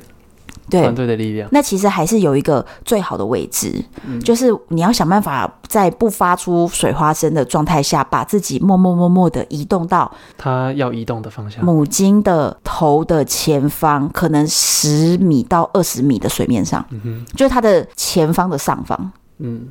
[0.68, 1.48] 对，团队的力量。
[1.52, 19.68] 那其实还是有一个最好的位置，嗯、就是你要想办法在不发出水花声的状态下，把自己默默默默的移动到它要移动的方向，母鲸的头的前方，可能十米到二十米的水面上，嗯、就是它的前方的上方，嗯。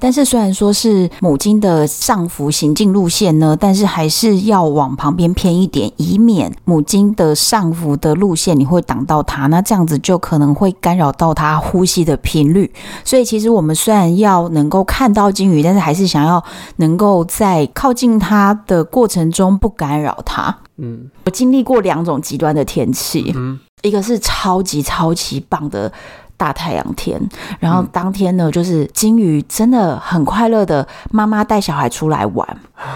[0.00, 12.72] 但是虽然说是母鲸的上浮行进路线呢，但是还是要往旁边偏一点，以免母鲸的上浮的路线你会挡到它，那这样子就可能会干扰到它呼吸的频率。
[13.04, 16.42] 所以其实我们虽然要能够看到鲸鱼，但是还是想要
[16.76, 20.56] 能够在靠近它的过程中不干扰它。
[20.76, 25.92] 嗯，我经历过两种极端的天气，嗯，一个是超级超级棒的。
[26.36, 27.20] 大太阳天，
[27.58, 32.46] 然后当天呢，就是金鱼真的很快乐的，妈妈带小孩出来玩，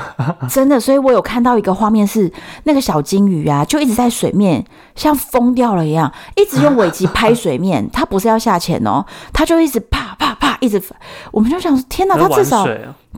[0.48, 2.31] 真的，所以我有看到一个画面是
[2.64, 10.83] 那个小金鱼啊，就一直在水面像疯掉了一样，一直用尾鳍拍水面， 它不是要下潜哦，它就一直啪啪啪一直，
[11.31, 12.66] 我们就想说天哪，它至少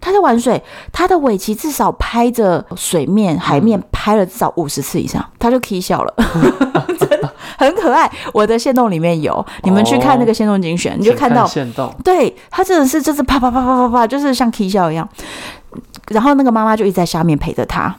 [0.00, 6.14] 它在玩水，它的尾鳍至少拍着水面海面拍了至少五十次以上，它就 K 笑了。
[7.58, 15.08] 很可爱，我的线洞里面有，你们去看那个线洞精选，哦、你就看到，线洞对，它真的是就是啪啪啪啪啪啪，就是像 K 笑一样，
[16.08, 17.94] 然后那个妈妈就一直在下面陪着他，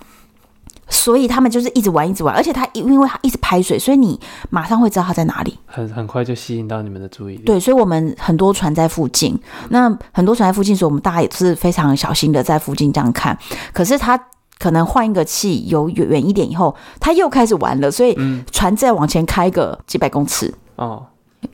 [0.90, 7.44] 所以他们就是一直玩一直玩，而且他因为他一直拍水，所以你马上会知道他在哪里，很很快就吸引到你们的注意力。
[7.44, 13.38] 对，所以我们很多船在附近，那很多船在附近，所以我们大家也是非常小心的在附近这样看，
[13.74, 14.20] 可是他。
[14.62, 18.16] 可能换一个气游远一点以后，他又开始玩了，所以
[18.52, 21.06] 船再往前开个几百公尺，嗯、哦，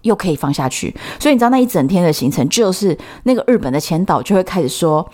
[0.02, 5.06] 又可以放下去，所以你知道那一整天的行程就是那个日本的前导就会开始说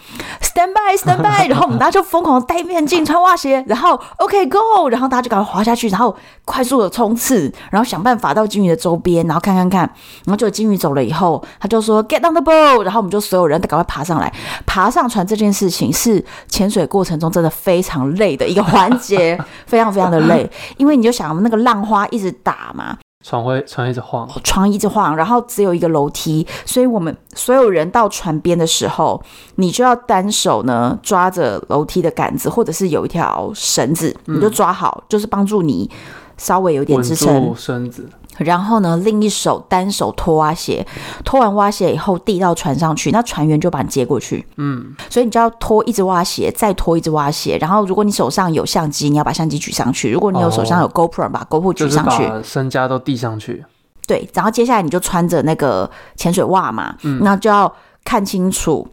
[0.41, 9.81] stand by stand by， 然后我们大家就疯狂戴面镜、穿袜鞋，然后 OK go，然后大家就赶快滑下去，然后快速的冲刺，然后想办法到鲸鱼的周边，然后看看看，
[10.25, 14.31] 然后就鲸鱼走了以后，他就说 get on the boat，然后我们就所有人都赶快爬上来，
[14.65, 22.97] 爬上船这件事情是潜水过程中真的非常累的一个环节， 非常非常的累，因为你就想那个浪花一直打嘛。
[23.23, 29.19] 船会床一直晃，床一直晃，然后只有一个楼梯，所以我们所有人到船边的时候，
[29.55, 35.89] 你就要单手呢抓着楼梯的杆子，或者是有一条绳子，你就抓好，嗯、就是帮助你
[36.37, 37.55] 稍微有点支撑。
[37.55, 38.07] 身子。
[38.37, 40.85] 然后呢，另一手单手拖蛙鞋，
[41.23, 44.45] 拖完蛙鞋以后递到船上去，那船员就把你接过去。
[44.57, 47.57] 嗯，所以你就要拖一只蛙鞋，再拖一只蛙鞋。
[47.61, 53.63] 然后，如果你手上有相机，你要把相机举上去；如果你有手上有 GoPro，把 GoPro 举上去，哦就是、把身家都递上去。
[54.07, 57.71] 对，然后接下来你就穿着那个潜水袜嘛，嗯，那就要
[58.03, 58.87] 看清楚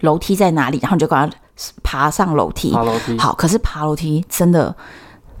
[0.00, 1.38] 楼梯在哪里，然后你就赶快
[1.84, 2.72] 爬上楼梯。
[2.72, 4.74] 爬楼梯，好，可是爬楼梯真的。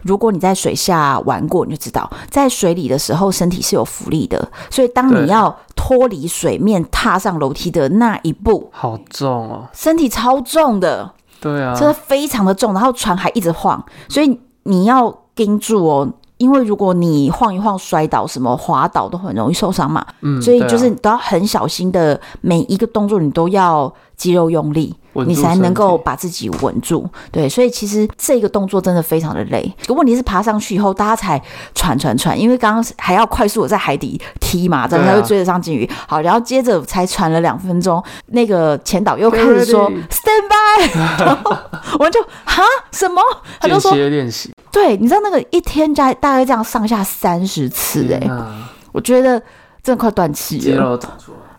[0.02, 24.94] 如果你在水下玩过，你就知道，在水里的时候身体是有浮力的，所以当你要脱离水面踏上楼梯的那一步，好重哦，身体超重的，对啊，真的非常的重，然后船还一直晃，所以你要盯住哦，因为如果你晃一晃摔倒，什么滑倒都很容易受伤嘛，嗯，所以就是你都要很小心的，每一个动作你都要肌肉用力。
[25.24, 29.72] 你才能够把自己稳住，对，所以其实这个动作真的非常的累。
[29.86, 31.42] 可问题是爬上去以后，大家才
[31.74, 35.88] 喘喘喘，因为刚刚还要快速的在海底踢嘛，这样才会追得上鲸鱼。
[36.06, 41.56] 好，然后接着才喘了两分钟，那个前导又开始说 stand by，然后
[41.94, 43.20] 我们就哈什么？
[43.60, 44.52] 他就说练习。
[44.70, 49.40] 对，你知道那个一天加大概这样上下三十次，哎、啊，我觉得
[49.82, 50.98] 真的快断气了。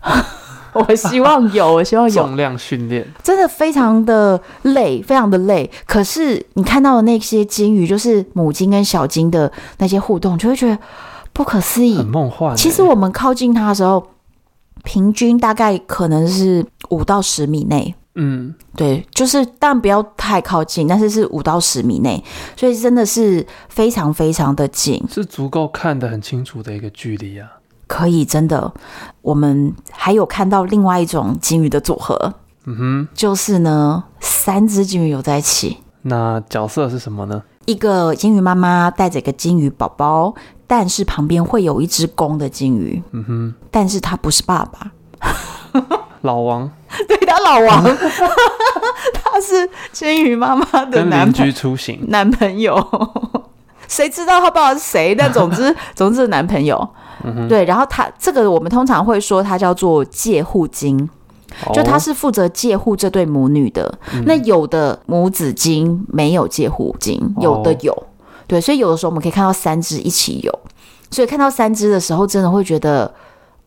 [0.88, 5.70] 我希望有， 我希望有重量训练，真的非常的累，非常的累。
[5.86, 10.78] 可是你看到的那些鲸鱼，就是母鲸跟小鲸的那些互动，就会觉得
[11.34, 12.56] 不可思议，很梦幻。
[12.56, 14.06] 其实我们靠近它的时候，
[14.84, 17.96] 平均大概可能是五到十米内。
[18.16, 22.22] 嗯，对，就是但不要太靠近，但是是五到十米内，
[22.58, 27.48] 所以真的是非常非常的近，是足够看得很清楚的一个距离啊。
[27.90, 28.72] 可以，真的，
[29.24, 35.80] 我们还有看到另外一种金鱼的组合，嗯哼，就是呢，三只金鱼游在一起。
[36.04, 37.42] 那角色是什么呢？
[37.66, 40.36] 一个金鱼妈妈带着一个金鱼宝宝，
[40.68, 44.92] 但是旁边会有一只公的金鱼，嗯哼，但是他不是爸爸，
[46.22, 46.70] 老王，
[47.08, 47.84] 对，他老王，
[49.14, 52.78] 他是金鱼妈妈的男邻居出行男朋友，
[53.88, 55.16] 谁知道他爸爸是谁？
[55.16, 56.88] 但总之， 总之是男朋友。
[57.24, 61.10] 嗯、对，然后它这个我们通常会说它叫做介护鲸，
[61.66, 63.94] 哦、就它是负责介护这对母女的。
[64.14, 67.92] 嗯、那有的母子金没有介护鲸，有的有。
[67.94, 68.04] 哦、
[68.48, 70.60] 对，所以有的时候我们可以看到三只一起有，
[71.12, 73.14] 所以看到三只的时候，真的会觉得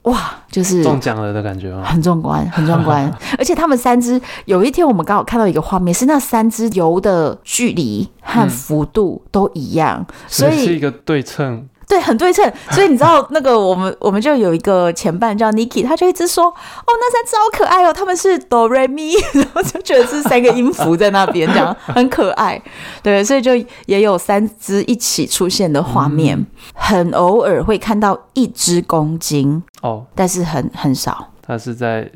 [0.03, 0.19] 哇，
[0.51, 3.09] 就是中奖了的感觉，很壮观， 很壮观。
[3.39, 11.69] 而且他们三只有一天我们刚好看到一个画面，是那三只游的距离和幅度都一样，嗯、所以是一个对称。
[11.93, 16.55] 对，很对称， 所以你知道那个我们我们就有一个前伴叫 Niki，他就一直说哦，
[16.87, 22.59] 那三只好可爱哦，他们是哆瑞咪， 然后就觉得是三个音符在那边，这样很可爱。
[23.03, 31.29] 对，所以就也有三只一起出现的画面，嗯、很偶尔会看到一只公鲸哦，但是很很少。
[31.43, 32.11] 他是在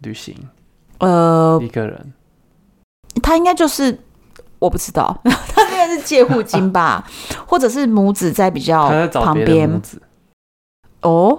[0.00, 0.36] 旅行，
[0.98, 2.12] 呃，一个人，
[3.22, 3.98] 他应该就是。
[4.64, 7.04] 我不知道， 他应该是介护鲸吧，
[7.46, 9.70] 或者是母子在比较旁边。
[11.02, 11.38] 哦，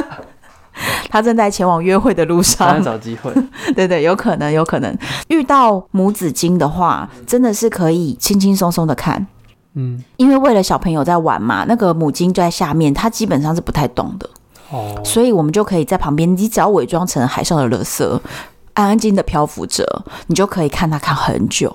[1.08, 3.32] 他正在前往约会的路上，在找机会。
[3.74, 4.94] 对对，有可能，有可能
[5.28, 9.26] 遇到母子鲸的话，真的是可以轻轻松松的看。
[9.74, 14.28] 嗯，因为为了小朋友在玩嘛，那个母鲸就在下面，它基本上是不太动的。
[14.70, 18.20] 哦，所以我们就可以在旁边，你只要伪装成海上的垃圾，
[18.74, 21.74] 安安静静的漂浮着，你就可以看它看很久。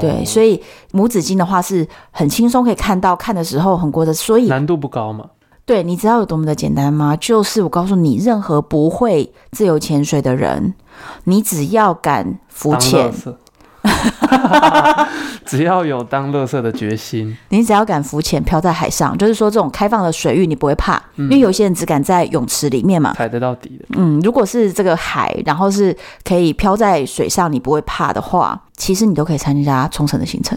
[0.00, 5.30] 对，所以母子金的话是很轻松可以看到，看的时候很过的，所以难度不高嘛。
[5.64, 7.16] 对，你知道有多么的简单吗？
[7.16, 10.74] 就是我告诉你，任何不会自由潜水的人，
[11.24, 13.12] 你只要敢浮潜。
[15.44, 23.84] 只要有当乐色的决心，你只要敢浮潜漂在海上，就是说这种开放的水域你不会怕，嗯、因为有些人只敢在泳池里面嘛，踩得到底的。
[23.96, 30.56] 嗯，如果是这个海，然后是可以漂在水上，你不会怕的话，其实你都可以参加冲绳的行程。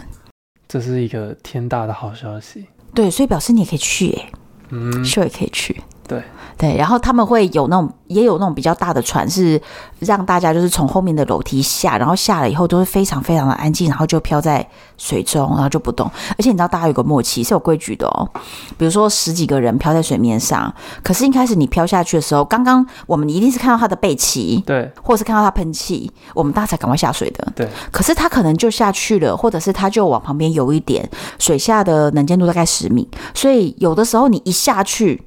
[0.68, 2.66] 这是一个天大的好消息。
[2.94, 4.28] 对，所以表示你也可以去，哎，
[4.70, 5.80] 嗯，秀也可以去。
[6.06, 6.22] 对
[6.56, 9.60] 对，然后他们会有那种，也有那种比较大的船，是
[9.98, 16.10] 让大家就是从后面的楼梯下，然后下了以后都是非常非常的安静，然后就飘在水中，然后就不动。
[16.30, 18.26] 而且你知道，大家有个默契是有规矩的哦。
[18.78, 27.52] 比如说十几个人飘在水面上，可是一开始你飘下去的时候，刚刚我们一定是看到他的背鳍，对，或者是看到他喷气，我们大家才赶快下水的。
[27.54, 31.06] 对，可是他可能就下去了，或者是他就往旁边游一点，
[31.38, 35.22] 水下的能见度大概十米，所以有的时候你一下去。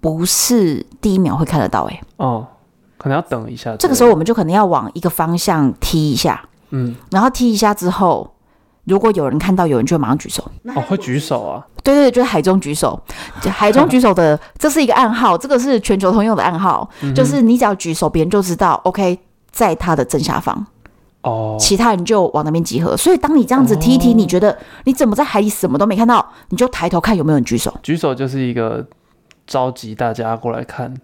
[0.00, 2.46] 你不是第一秒会看得到哎、欸，哦，
[2.96, 3.74] 可能要等一下。
[3.76, 6.40] 这个时候我们就可能要往一个方向踢一下，
[6.70, 8.32] 嗯，然后踢一下之后，
[8.84, 10.44] 如果有人看到，有人就会马上举手。
[10.74, 11.66] 哦，会举手啊？
[11.82, 13.00] 对对对，就是海中举手，
[13.50, 19.18] 海中举手的，这是一个暗号，这个是全球通用的暗号，嗯、就是你只要举手，别人就知道，OK，
[19.50, 20.66] 在他的正下方，
[21.22, 22.96] 哦，其他人就往那边集合。
[22.96, 27.74] 所以当你这样子踢一踢，你觉得你怎么在海里什么都没看到，你就抬头看有没有人举手。
[27.82, 28.86] 举手就是一个。
[29.48, 30.94] 召集大家过来看，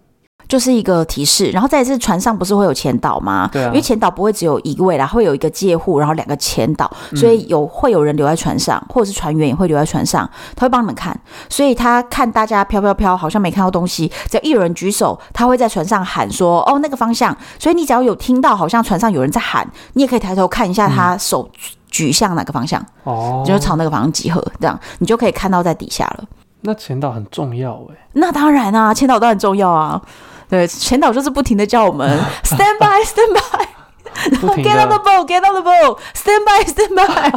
[0.47, 1.49] 就是一个提示。
[1.49, 3.49] 然后再次船上不是会有前导吗？
[3.51, 11.19] 对啊，因为前导不会只有一位啦，会有一个借护，然后两个前导，所以有会有人留在船上，或者是船员也会留在船上，他会帮你们看。
[11.49, 21.49] 所以他看大家飘飘飘，好像没看到东西，只要一有人举手，他会在船上喊说：“哦，那个方向。”所以你只要有听到，好像船上有人在喊，你也可以抬头看一下他手
[21.89, 26.23] 举向哪个方向，哦，就是朝那个方向集合，这样你就可以看到在底下了。
[26.65, 30.01] 那前导很重要哎，那当然啊，前导都很重要啊。
[30.49, 37.31] 对，前导就是不停的叫我们 stand by，stand by，get on the boat，get on the boat，stand by，stand by，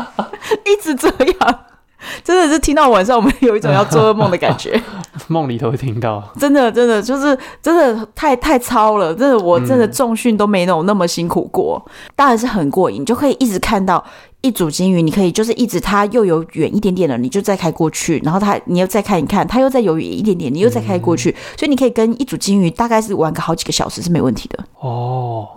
[0.64, 1.08] 一直这
[1.40, 1.60] 样，
[2.24, 4.80] 真的是听到晚上我们有一种要做噩梦的感觉，
[5.28, 11.84] 梦里头会听到，真的真的就是真的太太糙了，真的我真的重训都没有那么辛苦过，
[12.14, 14.04] 当然是很过瘾，就可以一直看到。
[14.40, 24.64] 一组金鱼，你可以就是一直它又有远一点点了，你就再开过去，然后它你又再看一看，它又再有远一点点，你又再开过去，嗯、所以你可以跟一组金鱼大概是玩个好几个小时是没问题的。
[24.78, 25.48] 哦。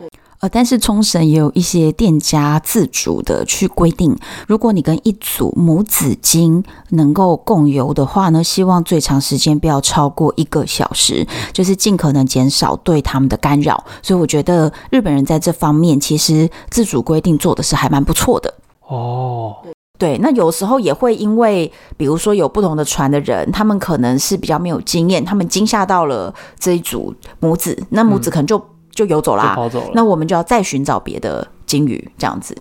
[0.41, 4.17] 呃，但是冲绳也有一些店家自主的去规定，
[4.47, 13.83] 如果你跟一组母子鲸能够共游的话呢，希望最长时间不要超过一个小时，就是尽可能减少对他们的干扰。
[14.01, 18.51] 所以我觉得日本人在这方面其实自主规定做的是还蛮不错的。
[18.87, 19.55] 哦，
[19.99, 32.55] 对，那有时候也会因为，比如说有不同的船的人，他们可能是比较没有经验，他们惊吓到了这一组母子，那母子可能就、嗯、就游走啦，跑走了，那我们就要再寻找别的鲸鱼这样子。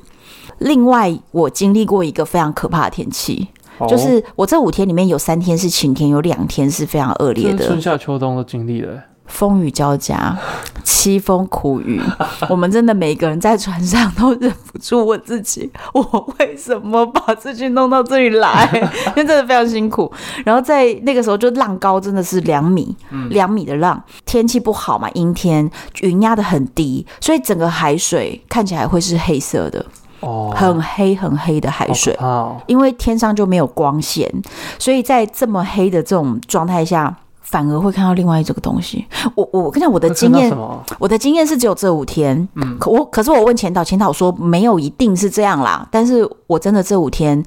[0.58, 9.02] 另外，我经历过一个非常可怕的天气，哦、就是我这五天里面有三天是晴天，有两天是非常恶劣的，春夏秋冬都经历了。
[9.30, 10.36] 风雨交加，
[10.84, 11.98] 凄风苦雨，
[12.50, 18.68] 我们真的每个人在船上都忍不住问自己：我为什么把自己弄到这里来？
[19.16, 20.12] 因为真的非常辛苦。
[20.44, 22.94] 然后在那个时候，就浪高真的是两米，
[23.30, 25.70] 两米的浪，天气不好嘛，阴天，
[26.02, 29.86] 云压的很低，所以整个海水看起来会是黑色的，
[30.20, 32.18] 哦，很黑很黑的海水，
[32.66, 34.30] 因为天上就没有光线，
[34.78, 37.16] 所以在这么黑的这种状态下。
[37.50, 39.04] 反而会看到另外一种东西。
[39.34, 40.56] 我我跟你讲，我的经验，
[40.98, 42.48] 我的经验是只有这五天。
[42.54, 45.86] 嗯，可我可是我问前导，前导说没有一定是这样啦。
[45.90, 47.44] 但是我真的这五天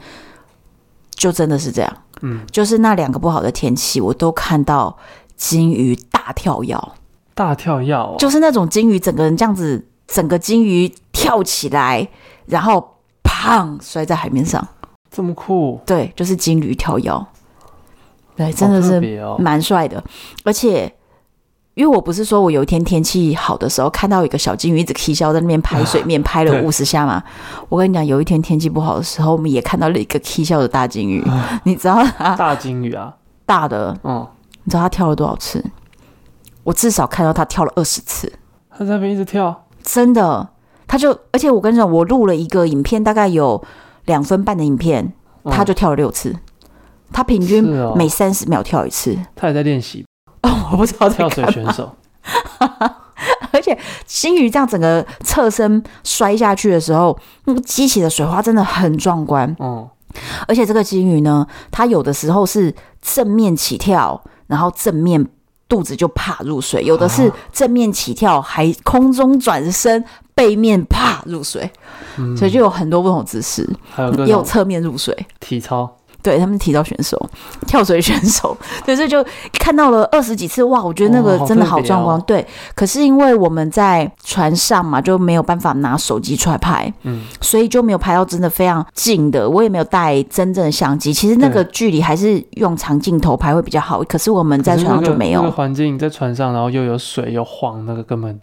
[1.12, 1.98] 就真的是这样。
[2.22, 4.96] 嗯，就是那两个不好的天气，我都看到
[5.36, 6.78] 金鱼大跳跃，
[7.34, 12.08] 大跳跃、哦，就是那种金鱼整个人这样子，整个金鱼跳起来，
[12.46, 14.66] 然后砰摔在海面上，
[15.10, 15.80] 这么酷？
[15.86, 17.26] 对，就是金鱼跳跃。
[18.36, 19.00] 对，真的是
[19.38, 20.04] 蛮帅的，哦、
[20.44, 20.92] 而且
[21.76, 27.24] 因为我不是说我有一天天气好的时候看到一个小金鱼一直啼笑在那边拍水面 拍了五十下嘛，
[27.70, 31.24] 我跟你讲，有一天天气不好的时候，我们也看到了一个啼笑的大金鱼，
[31.66, 32.36] 你知道啊？
[32.36, 33.14] 大金鱼啊，
[33.46, 34.26] 大的，嗯，
[34.64, 35.64] 你知道它跳了多少次？
[36.64, 38.32] 我至少看到它跳了二十次，
[38.70, 40.48] 它在那边一直跳，真的，
[40.88, 43.64] 它就而且我跟你讲，我录了一个影片，大概有
[44.06, 45.12] 两分半的影片，
[45.46, 46.30] 它就跳了六次。
[46.30, 46.40] 嗯
[47.14, 47.64] 他平均
[47.96, 50.04] 每三十秒跳一次，哦、他也在练习。
[50.42, 51.96] 哦，我不知道跳水选手。
[53.52, 59.56] 而且金鱼这样整个侧身摔下去的时候，那个激起的水花真的很壮观。
[59.60, 59.88] 嗯，
[60.48, 65.26] 而且这个金鱼呢，它有的时候是正面起跳，然后正面
[65.70, 70.04] 肚子就啪入水；有的是正面起跳，还空中转身，
[70.34, 71.72] 背面啪入水。
[72.18, 75.96] 嗯、所以就有很多不同姿势，还有也有侧面入水体操。
[76.24, 77.30] 对他们提到选手、
[77.68, 79.24] 跳水选手， 对，所以就
[79.60, 82.18] 看到了二十几次，哇，我觉得那个真的好壮观。
[82.18, 89.50] 哦哦、对，可是因为我们在船上嘛，就没有办法拿手机出来拍，嗯，所以就没有拍到真的非常近的。
[89.50, 94.02] 我也没有带真正的相机，其实那个距离还是用长镜头拍会比较好。
[94.04, 95.42] 可是我们在船上就没有。
[95.42, 98.40] 那个环境在船上，然后又有水又晃，那个根本。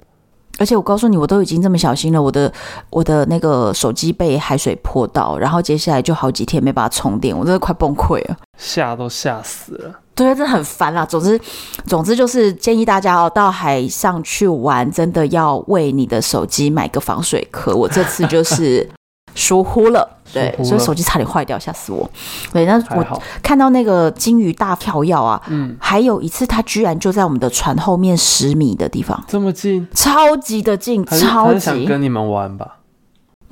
[0.61, 2.53] 而且我告诉你，我都已经这么小心了，我的
[2.91, 9.95] 我的那个手机被海水泼到，然后接下来就好几天没办法充电，我真的快崩溃了，吓都吓死了。
[10.15, 11.07] 对，真的很烦啦。
[11.07, 11.41] 总之，
[11.87, 17.75] 总之就是建议大家哦，到海上去玩，真的要为你的手机买个防水壳。
[17.75, 18.87] 我这次就是。
[19.35, 22.09] 疏忽了，对，所以手机差点坏掉，吓死我。
[22.53, 31.61] 对，那我看到那个金鱼大跳跃啊，嗯，还有一次，它居然就在我们的船后面十米的地方，这么近，超级的近，超级。
[31.61, 32.77] 想跟你们玩吧？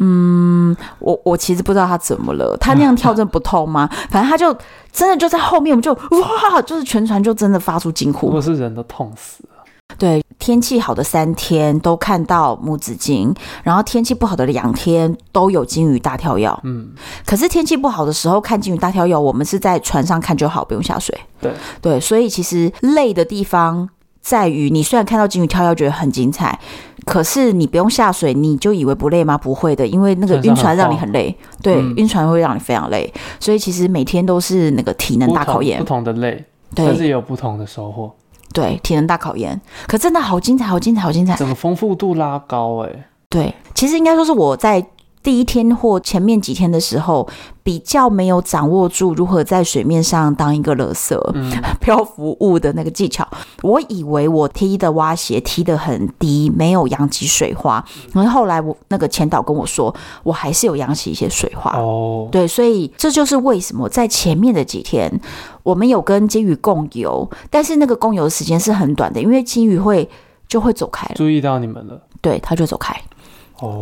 [0.01, 3.89] 嗯，我我其实不知道他怎么了，他那样跳真的不痛吗？
[4.11, 4.57] 反正他就
[4.93, 9.43] 真的就在后面，我们就哇，就是全船就真的发出惊呼，如果是人都痛死。
[9.43, 9.48] 了。
[9.97, 13.35] 对，天气好的三天都看到母子鲸，
[13.65, 16.49] 然后天气不好的两天都有鲸鱼大跳跃。
[16.63, 16.91] 嗯，
[17.25, 21.19] 可是天气不好的时候看鲸鱼大跳跃，我们是在船上看就好，不用下水。
[21.41, 23.89] 对对，所以其实累的地方
[24.21, 26.57] 在于，你虽然看到鲸鱼跳跃觉得很精彩，
[27.05, 29.37] 可是你不用下水，你就以为不累吗？
[29.37, 31.37] 不会的，因为那个晕船让你很累。
[31.61, 38.15] 对，晕船会让你非常累，所以其实每天都是那个体能大考验，不同的累，但是也有不同的收获。
[38.53, 41.37] 对，体能大考验，可真的好精彩，好精彩，好精彩！
[41.37, 43.09] 整个丰富度拉高哎。
[43.29, 44.85] 对，其实应该说是我在
[45.29, 47.29] 第一天或前面几天的时候，
[47.63, 53.29] 比较没有掌握住如何在水面上当一个垃圾、嗯、 漂浮物的那个技巧。
[53.61, 57.85] 我以为我踢的蛙鞋踢得很低，没有扬起水花。
[58.15, 61.79] 然后后来我那个前导跟我说，我还是有扬起一些水花。
[61.79, 65.13] 哦，对，所以这就是为什么在前面的几天，
[65.63, 70.09] 我们有跟金鱼共游，但是那个共游的时间是很短的，因为金鱼会
[70.49, 71.15] 就会走开了。
[71.17, 72.99] 注意到你们了，对，它就走开。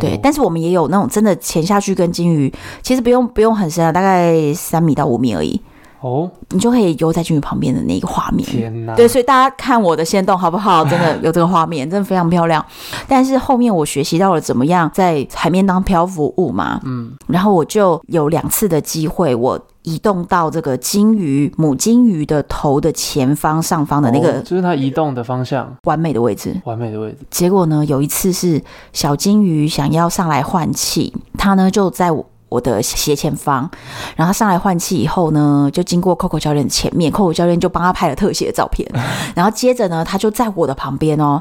[0.01, 2.53] 对，但是我们也有那种真的潜下去跟金鱼，
[2.83, 5.61] 其实不用不用很深啊，大概三米到五米而已。
[6.01, 8.47] 哦，你就可以游在金鱼旁边的那个画面。
[8.49, 8.95] 天哪！
[8.95, 10.85] 对，所以大家看我的先动好不好？
[10.85, 12.65] 真的有这个画面，真的非常漂亮。
[13.09, 16.81] 但是后面我学习到了怎么样在海面当漂浮物嘛。
[16.85, 19.61] 嗯，然后我就有两次的机会，我。
[19.87, 27.19] 移动到这个金鱼母金鱼的头的前方上方的那个，哦，就是它移动的方向，完美的位置，完美的位置。
[27.31, 28.61] 结果呢，有一次是
[28.93, 32.11] 小金鱼想要上来换气，它呢就在
[32.57, 32.67] 我。
[32.67, 33.71] 的斜前方，
[34.17, 38.85] 然后上来换气以后呢，就经过 Coco 教练的前面，Coco 教练就帮他拍了特写的照片，
[39.37, 41.41] 然后接着呢，他就在我的旁边哦，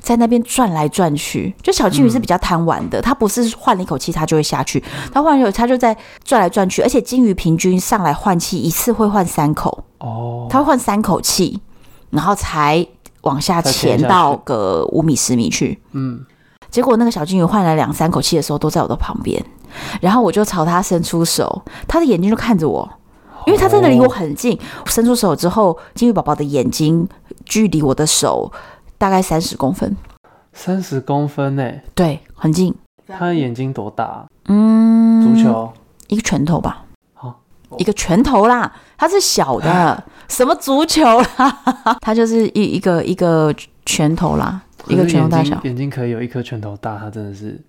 [0.00, 1.54] 在那边转来转去。
[1.62, 11.58] 就小金鱼是比较贪玩的，它、嗯、不是换了一口气它就会下去，它换了一口它就在转来转去，而且金鱼平均上来换气一次会换三口哦，它会换三口气，
[12.10, 12.86] 然后才
[13.22, 15.80] 往下潜到个五米十米去。
[15.92, 16.20] 嗯，
[16.70, 19.42] 结果那个小金鱼换了两三口气的时候，都在我的旁边。
[20.00, 22.88] 然后我就朝他伸出手，他的眼睛就看着我，
[23.46, 24.58] 因为他真的离我很近。
[24.86, 27.08] 伸出手之后，金鱼宝宝的眼睛
[27.44, 28.52] 距离我的手
[28.98, 29.96] 大概三十公分，
[30.52, 31.70] 三十公分呢？
[31.94, 32.74] 对，很近。
[33.06, 34.26] 他的眼睛多大？
[34.46, 35.72] 嗯，足球
[36.08, 36.84] 一个拳头吧。
[37.14, 37.40] 好，
[37.78, 38.72] 一个拳头啦。
[38.98, 41.96] 他是小的， 什么足球啦？
[42.00, 43.54] 他就是一一个一个
[43.84, 45.60] 拳头啦，一个拳头大小。
[45.62, 47.62] 眼睛可以有一颗拳头大，他真的是。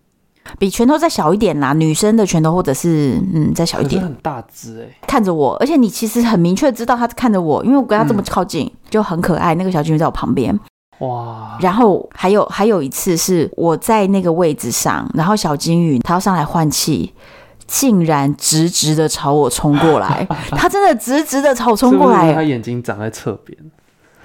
[0.60, 9.56] 比拳头再小一点啦，女生的拳头或者是嗯再小一点，很大只哎、欸，看着我，而且你其实很明确知道他看着我，因为我跟他这么靠近，嗯、就很可爱。
[9.56, 10.58] 那个小金鱼在我旁边，
[11.00, 11.58] 哇！
[11.60, 17.14] 然后还有还有一次是我在那个位置上，然后小金鱼它要上来换气，
[17.66, 23.58] 竟然直直的朝我冲过来， 它真的直直的朝我冲过来，它眼睛长在侧边。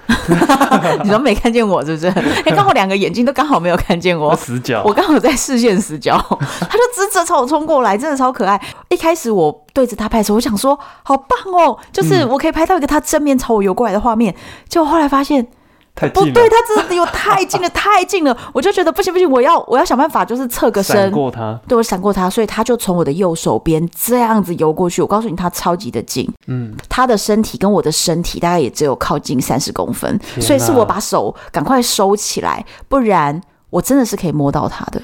[1.03, 2.07] 你都没看见我，是不是？
[2.41, 4.83] 哎、欸，刚好两个眼睛都刚好没有看见我，死角。
[4.85, 8.59] 我刚好在视线死角， 他就直直朝我冲过来，真的超可爱。
[8.89, 14.33] 一开始我对着他拍的时候，我想说好棒哦，就是我可以拍到一个他正面朝我游过来的画面。
[14.67, 15.47] 结果后来发现。
[15.95, 25.01] 太近了，不对，他真的离我太近了，太近了， 我就觉得不行不行，我要我要想办法，就是侧个身，闪过他，对，我闪过他，所以他就从我的右手边这样子游过去。
[25.01, 33.39] 我告诉你，他超级的近，嗯，他的身体跟我的身体大概也只有靠近三十公分，所以是我把手赶快收起来，不然
[33.69, 35.01] 我真的是可以摸到他的。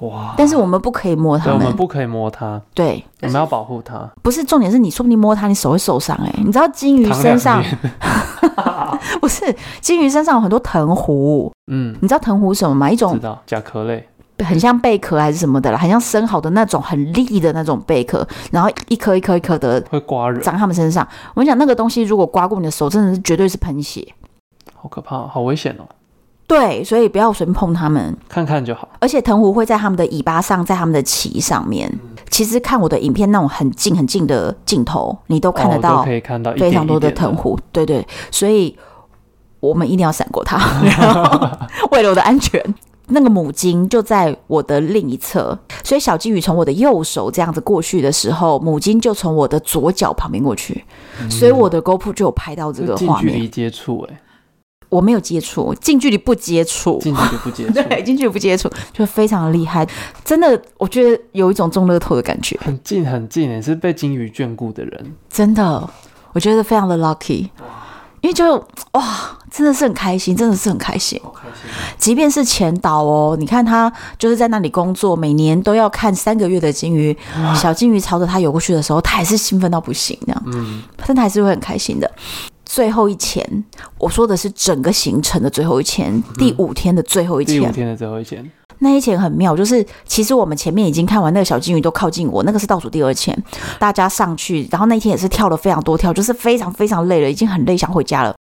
[0.00, 0.34] 哇！
[0.36, 4.06] 但是我们不可以摸他们，我们不可以摸他，对，我们要保护他。
[4.20, 6.42] 不是重点是你说不定摸他，你手会受伤哎、欸。
[6.44, 7.64] 你知道金鱼身上
[9.20, 12.90] 不是金鱼身上有很多藤壶，嗯，你知道藤壶什么吗？
[12.90, 14.06] 一种知道甲壳类，
[14.44, 21.06] 很像贝壳还是什么的啦，很像生蚝的那种很利的那种贝壳，然后一颗一颗一颗的会刮人，长他们身上。
[21.34, 24.06] 我跟你讲，那个东西如果刮过你的手，真的是绝对是喷血，
[24.74, 25.84] 好可怕，好危险哦。
[26.48, 28.88] 对，所以不要随便碰它们，看看就好。
[29.00, 31.92] 而且藤壶会在它们的尾巴上，在它们的鳍上面。
[32.26, 37.58] 嗯、其实看我的影片，那种很近很近的镜头，你都看得到，可以看到非常多的藤壶。
[37.72, 38.76] 对对，所以
[39.60, 41.48] 我们一定要闪过它，然 后
[41.92, 42.62] 为了我的安全。
[43.08, 50.84] 那个母鲸就在我的另一侧，所以小金鱼从我的右手这样子过去的时候，母鲸就从我的左脚旁边过去，
[51.22, 53.32] 嗯、所以我的 GoPro 就有拍到这个画面。
[53.32, 54.20] 近距离接触，哎。
[54.88, 59.86] 我没有接触，近距离不接触，近距离不接触， 对，近距离不接触，就非常的厉害，
[60.24, 65.88] 真的，我觉得有一种中乐透的感觉，很近很近，也是被金鱼眷顾的人，真的，
[66.32, 67.48] 我觉得非常的 lucky，
[68.20, 68.56] 因为就
[68.92, 77.16] 哇，真的是很开心，真的是很开心，好开心，即便是前导哦，你看他就是在那里工作，每年都要看三个月的金鱼，
[77.54, 82.10] 小金鱼朝着他游过去的时候，他还是兴奋到不行，这样，嗯，但他还是会很开心的。
[82.66, 83.64] 最后一潜，
[83.98, 87.60] 我说的是整个行程的最后一潜，嗯、第五天的最后一潜。
[87.60, 88.50] 第五天的最后一潜，
[88.80, 93.40] 那一潜很妙，就是其实我们前面已经看完那个小金鱼都靠近我，那个是倒数第二潜，
[93.78, 98.34] 大家上去，然后那一天也是跳了非常多跳，就是非常非常累了，已经很累，想回家了。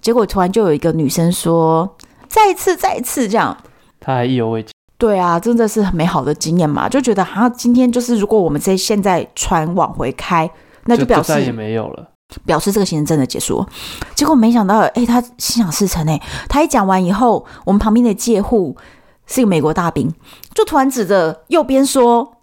[0.00, 1.96] 结果突然就有一个女生说
[2.28, 3.56] ：“再一次，再一次这样。”
[3.98, 4.70] 她还意犹未尽。
[4.96, 10.48] 对啊，真的是很美好的经验嘛，就觉得好像今天就是如果我们在现在船往回开，
[10.84, 12.08] 那就表示就再也没有了。
[12.44, 13.58] 表示这个行程真的结束。
[13.60, 13.68] 了，
[14.14, 18.76] 结果没想到，哎，他心想事成哎，他一讲完以后，我们旁边的借户
[19.26, 20.12] 是一个美国大兵，
[20.54, 22.38] 就突然指着右边说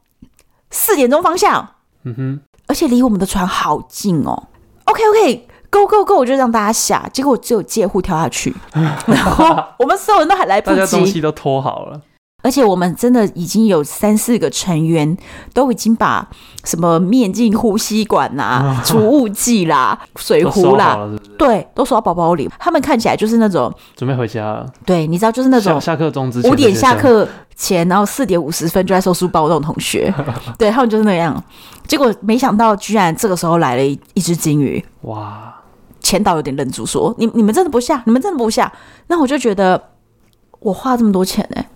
[0.72, 1.68] 四点钟方向，
[2.04, 4.44] 嗯哼，而且离我们的船好近哦。
[4.86, 8.56] OK OK，Go Go Go，我就让大家下，结果只有借户跳下去，
[9.08, 9.46] 然后
[9.80, 12.02] 我们所有人都还来不及，大家东西都拖好了。
[12.44, 15.18] 而且我们真的已经有三四个成员
[15.54, 16.28] 都已经把
[16.64, 22.48] 什么面镜、呼吸管呐、啊、除雾剂啦、 水壶啦，是是对，都收到包包里。
[22.60, 24.66] 他们看起来就是那种准备回家了。
[24.86, 30.14] 对，你知道，就是那种下课钟之前五点下课前，然后四点五十分就在收书包那种同学。
[30.60, 31.42] 对，他们就是那样。
[31.88, 34.84] 结果没想到，居然这个时候来了一一只鲸鱼。
[35.02, 35.56] 哇！
[36.02, 38.04] 前导有点愣住，说：“你你们真的不下？
[38.06, 38.70] 你们真的不下？”
[39.08, 39.82] 那我就觉得，
[40.60, 41.68] 我花这么多钱呢、欸。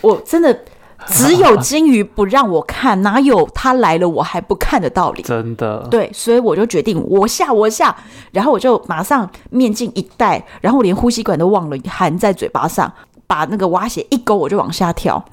[0.00, 0.58] 我真的
[1.06, 5.22] 只有金鱼不让我看，哪有他来了我还不看的道理？
[5.22, 7.96] 真的，对，所以我就决定我下我下，
[8.32, 12.92] 然后我就马上面镜一戴，然后我连呼吸管都忘了含在嘴巴上，
[13.26, 15.24] 把那个蛙鞋一勾，我就往下跳。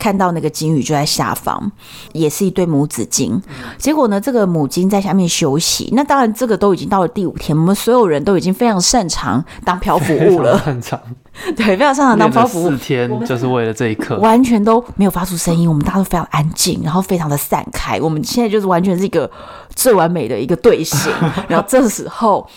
[0.00, 1.70] 看到那个金鱼就在下方，
[2.12, 3.40] 也是一对母子鲸。
[3.78, 5.90] 结果呢，这个母鲸在下面休息。
[5.92, 10.58] 那当然，这个都已经到了第五天，我们所有人都已经非常擅长当漂浮物了。
[10.64, 10.98] 擅长，
[11.54, 12.70] 对，非常擅长当漂浮物。
[12.70, 18.00] 四天就是为了这一刻，完全都没有发出声音，我们大家都非常安静，然后非常的散开。
[18.00, 19.30] 我们现在就是完全是一个
[19.74, 21.12] 最完美的一个队形。
[21.46, 22.48] 然后这时候。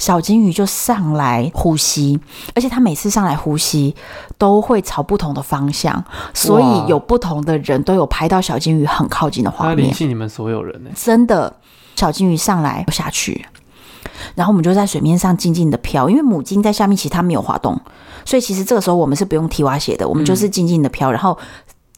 [0.00, 2.18] 小金鱼就上来呼吸，
[2.54, 3.94] 而且它每次上来呼吸
[4.38, 9.76] 都会朝不同的方向，所以有不同的人都有拍到小金鱼很靠近的画面。
[9.76, 10.90] 联系你们所有人呢？
[10.96, 11.54] 真的，
[11.96, 13.44] 小金鱼上来下去，
[14.34, 17.78] 然后我们就在水面上静静的飘，因为母鲸在下面，其实它没有滑动，
[18.24, 21.36] 所以其实这个时候我们是不用踢蛙鞋的，我们就是静静的飘，然后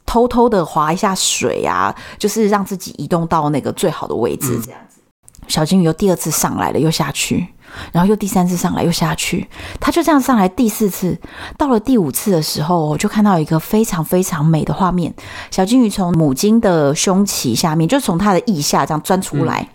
[0.04, 5.00] 偷偷的划一下水啊，就是让自己移动到那个最好的位置，这样子。
[5.46, 7.46] 小金鱼又第二次上来了，又下去。
[7.92, 9.48] 然后又第三次上来，又下去，
[9.80, 11.18] 他就这样上来第四次，
[11.56, 15.12] 到了第五次的时候，我就看到一个非常非常美的画面。
[15.50, 19.68] 小金鱼从母鲸的胸鳍下面，就从它的腋下这样钻出来。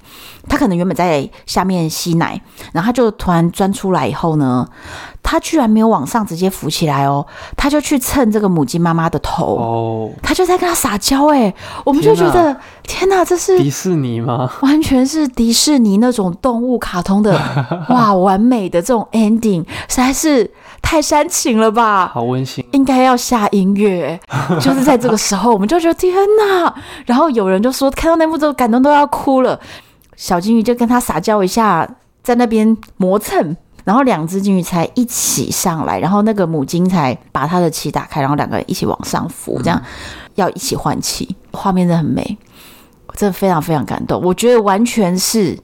[0.50, 2.42] 它可能原本在下面吸奶，
[2.72, 4.66] 然后它就突然钻出来以后呢，
[5.22, 7.26] 它居然没有往上直接浮起来哦，
[7.58, 14.50] 它就去蹭这个母鲸妈妈的头哦，它就在跟它撒娇哎，我们就觉得天哪，这是迪士尼吗？
[14.62, 17.38] 完全是迪士尼那种动物卡通的
[17.94, 20.50] 哇，完美的这种 ending，实在是
[20.82, 22.12] 太煽情了吧？
[22.14, 24.20] 好温馨，应该要下音乐，
[24.60, 26.74] 就是在这个时候，我们就觉得天哪，
[27.06, 29.60] 然后有人就说看到那幕之后感动都要哭了。
[30.16, 31.88] 小金鱼就跟他撒娇一下，
[32.24, 39.80] 在那边磨蹭，然后两只金鱼才一起上来，然后那个母鲸才把它的鳍打开，然后两个人一起往上浮，这样
[40.34, 42.38] 要一起换气，画面真的很美，
[43.14, 44.20] 真的非常非常感动。
[44.24, 45.56] 我觉得完全是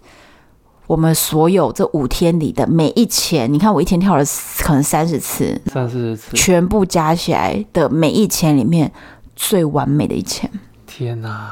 [0.88, 4.24] 我们所有这五天里的每一潜，你看我一天跳了
[4.60, 8.92] 可能三十次，三四十次，全部加起来的每一潜里面
[9.36, 10.50] 最完美的一潜。
[10.86, 11.50] 天哪！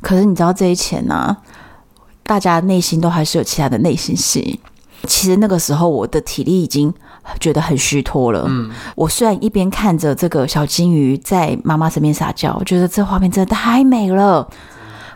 [0.00, 1.36] 可是你知道这一钱呢、啊？
[2.22, 4.60] 大家内心都还是有其他的内心戏。
[5.06, 6.92] 其实那个时候我的体力已经
[7.38, 8.46] 觉得很虚脱了。
[8.48, 14.48] 嗯，我虽然一边看着这个小金鱼在妈妈身边撒娇，我觉得这画面真的太美了，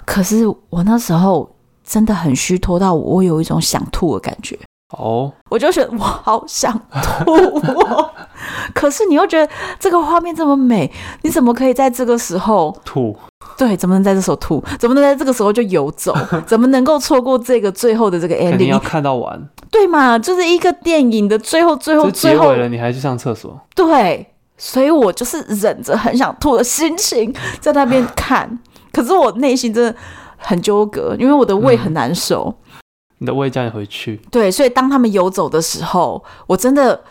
[0.04, 1.50] 可是我那时候
[1.88, 4.58] 真的很虚脱到我有一种想吐的感觉。
[4.96, 6.72] 哦，我就觉得我好想
[7.02, 8.10] 吐哦，
[8.74, 10.90] 可是你又觉得这个画面这么美，
[11.22, 13.14] 你怎么可以在这个时候吐？
[13.58, 14.62] 对，怎么能在这时候吐？
[14.78, 16.14] 怎么能在这个时候就游走？
[16.46, 18.50] 怎么能够错过这个最后的这个 ending？
[18.50, 20.18] 肯定要看到完，对嘛？
[20.18, 23.60] 就是一个电影的最后，最后，最后了，你还去上厕所？
[23.74, 24.26] 对，
[24.56, 27.30] 所以我就是忍着很想吐的心情
[27.60, 28.58] 在那边看，
[28.90, 29.94] 可是我内心真的
[30.38, 32.46] 很纠葛，因为我的胃很难受。
[32.46, 32.72] 嗯
[33.20, 37.02] 你的胃叫你回去，对，所以当他们游走的时候，我真的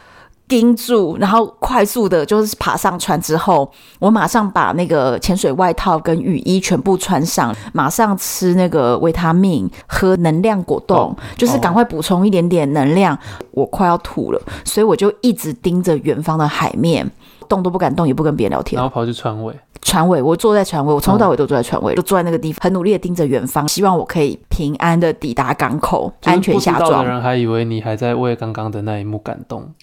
[0.47, 3.69] 盯住，然后快速的，就是爬上船之后，
[3.99, 13.13] 我马上把那个潜水外套跟雨衣全部穿上，马上吃那个维他命，喝能量果冻，哦、就是赶快补充一点点能量。
[13.13, 13.19] 哦、
[13.51, 17.05] 我快要吐了，所以我就一直盯着远方的海面，
[17.49, 19.53] 动都不敢动，也不跟别人聊天，然后跑去船尾。
[19.81, 27.03] 船尾，我坐在船尾，我从头到尾都坐在船尾，就坐在那个地方，很努力的盯着远方，希望我可以平安的抵达港口，安全下装。
[27.03, 29.73] 的人还以为你还在为刚刚的那一幕感动。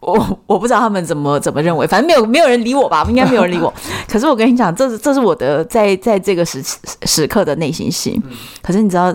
[0.00, 3.72] 我我不知道他们怎么怎么认为，反正没有没有人理我吧， 应该没有人理我。
[4.08, 6.62] 可是我跟你讲，这是这是我的在在这个时
[7.02, 8.20] 时刻的内心戏。
[8.62, 9.12] 可是你知道，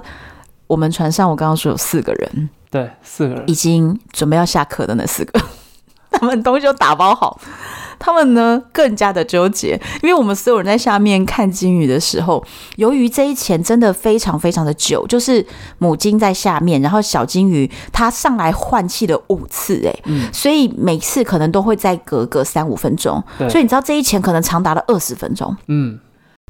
[0.67, 5.39] 我们船上我刚刚说有四个人，对，四个人已经准备要下课的那四个，
[6.19, 7.39] 他们东西都打包好。
[7.99, 12.43] 他们呢更加的纠结，因为我们所有人在下面看金鱼的时候，
[12.75, 15.45] 由于这一潜真的非常非常的久，就是
[15.77, 25.97] 母鲸在下面，然后小金鱼它上来换气了五次，哎，嗯，所以每次可能都会再隔个三五分钟，所以你知道这一潜可能长达了二十分钟，嗯，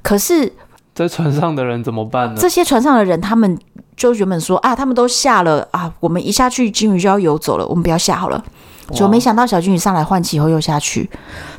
[0.02, 0.52] 可是
[0.96, 2.36] 在船上的人怎么办呢？
[2.42, 3.56] 这些船上的人他们
[3.96, 8.44] 就原本说啊，他们都下了啊，我们一下去金鱼就要游走了，我们不要下好了。
[8.92, 11.10] 就没想到小金鱼上来换气以后又下去，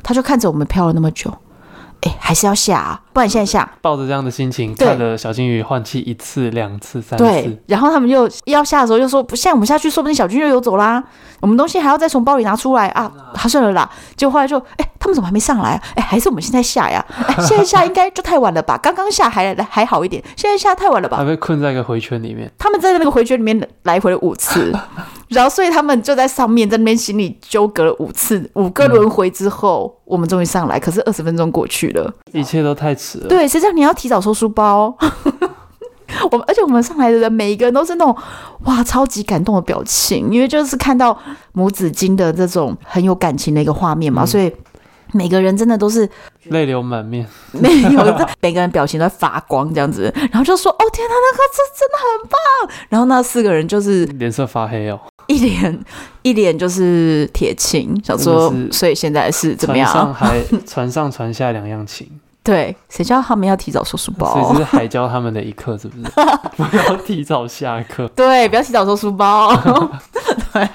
[0.03, 1.33] 他就看着我们漂了那么久，
[2.03, 3.70] 哎，还是要下啊，不然现在下。
[3.81, 7.62] 抱着这样的心情看着小金鱼换气一次、两次、三次，对。
[7.66, 11.03] 然后他们又要下的时候又说，不，现在我们下去，说不定小金鱼又游走啦。
[11.41, 13.89] 我们东西还要再从包里拿出来啊，好算了啦。
[14.16, 15.83] 结果后来就，哎，他们怎么还没上来啊？
[15.95, 17.05] 哎，还是我们现在下呀？
[17.27, 18.79] 哎，现在下应该就太晚了吧？
[18.79, 21.18] 刚刚下还还好一点，现在下太晚了吧？
[21.18, 22.51] 还被困在一个回圈里面。
[22.59, 24.75] 他们在那个回圈里面来回了五次。
[25.35, 30.80] 然后，所以他们就在上面，在那边心里纠葛了五次，五个轮回之后，嗯、我们终于上来。
[30.80, 33.28] 可是二十分钟过去了，一切都太迟了。
[33.28, 34.97] 对，谁叫你要提早收书包？
[36.30, 38.16] 我们而且我们上来的人每一个人都是那种
[38.64, 41.18] 哇，超级感动的表情，因为就是看到
[41.53, 44.53] 母子鲸的这种很有感情的一个画面嘛，嗯、所以。
[45.12, 46.09] 每个人真的都是
[46.47, 55.85] 泪流满面， 没有，每个人表情都在发光这样子，然后就说：“哦天哪，那个这真的很棒！”然后那四个人就是脸色发黑哦，一脸
[56.22, 59.91] 一脸就是铁青，想说，所以现在是怎么样？
[59.91, 62.09] 船上还 船上船下两样情，
[62.43, 64.33] 对，谁叫他们要提早收书包？
[64.33, 66.03] 所以是海教他们的一课，是不是？
[66.57, 69.55] 不要提早下课，对，不要提早收书包，
[70.53, 70.68] 对。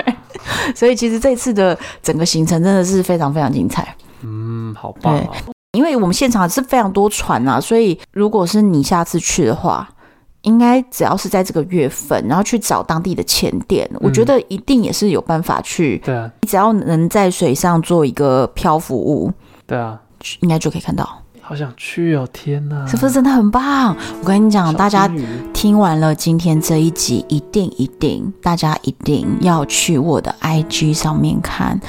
[0.75, 3.95] 所以其实这次的整个行程真的是非常非常精彩。
[4.21, 5.27] 嗯，好棒啊！
[5.73, 9.87] 因为我们现场是非常多船啊，所以如果是你下次去的话，
[10.43, 15.97] 应该只要是在这个月份，然后去找当地的潜店，嗯、我觉得一定也是有办法去。
[16.05, 19.31] 对啊，你只要能在水上做一个漂浮物，
[19.65, 19.99] 对啊，
[20.41, 21.07] 应该就可以看到。
[21.41, 22.27] 好想去哦！
[22.31, 23.97] 天哪，是不是真的很棒？
[24.21, 25.09] 我跟你讲，大家
[25.51, 31.81] 听完了今天这一集，一定一定，大家一定要去我的 IG 上面看。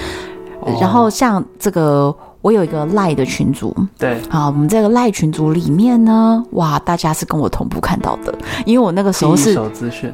[0.80, 8.34] 然后像这个，我有一个赖的群组，对，好，我们这个赖群组里面呢，哇，大家是跟我同步看到的，
[8.64, 9.59] 因为我那个时候是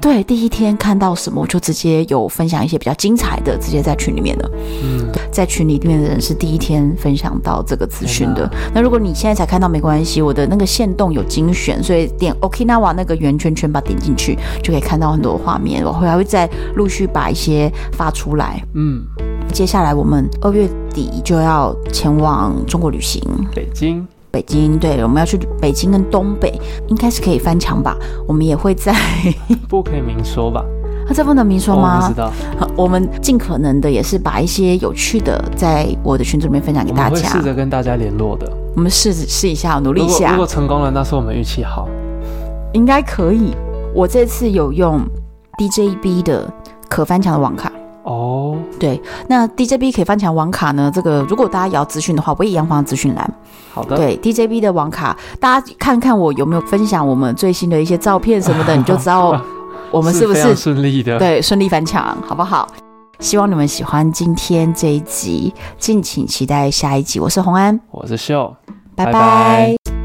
[0.01, 4.51] 对第一天看到什么，我就直接有分享一些比较精彩的，直接在群里面的，
[4.83, 8.51] 嗯，在群里面的人是第一天分享到这个资讯的。
[8.74, 19.05] 那如果你现在才看到没关系，我的那个线动有精选，所以点 Okinawa 那个圆圈圈，把它点进去就可以看到很多画面，我会还会再陆续把一些发出来，嗯。
[19.57, 23.23] 接下来我们二月底就要前往中国旅行，
[23.55, 24.07] 北京。
[24.31, 27.97] 北京，对，我们要去北京跟东北，应该是可以翻墙吧？
[28.29, 28.95] 我们也会在，
[29.67, 30.63] 不可以明说吧？
[31.09, 32.03] 啊，这不能明说吗？
[32.03, 32.31] 我不知道。
[32.77, 37.17] 我们尽可能的也是把一些有趣的，在我的群组里面分享给大家。
[37.17, 38.47] 我会试着跟大家联络的。
[38.75, 40.27] 我们试试一下，努力一下。
[40.27, 41.89] 如，如果成功了，那是我们运气好。
[42.75, 43.57] 应该可以。
[43.95, 45.01] 我这次有用
[45.59, 46.53] DJB 的
[46.91, 47.73] 可翻墙的网卡。
[48.07, 48.79] 哦，oh.
[48.79, 50.91] 对，那 DJB 可以翻墙网卡呢？
[50.95, 53.35] 这个如果大家要资讯的话，我也一样放资讯栏。
[53.75, 59.39] 好的，对 DJB 的网卡，大家看看我有没有分享我们最新的一些照片什么的，你就知道
[59.91, 61.19] 我们是不是顺利的。
[61.19, 62.69] 对，顺利翻墙，好不好？
[63.19, 67.19] 希望你们喜欢今天这一集，敬请期待下一集。
[67.19, 68.55] 我是洪安，我是秀，
[68.95, 69.13] 拜拜。
[69.13, 69.96] 拜拜。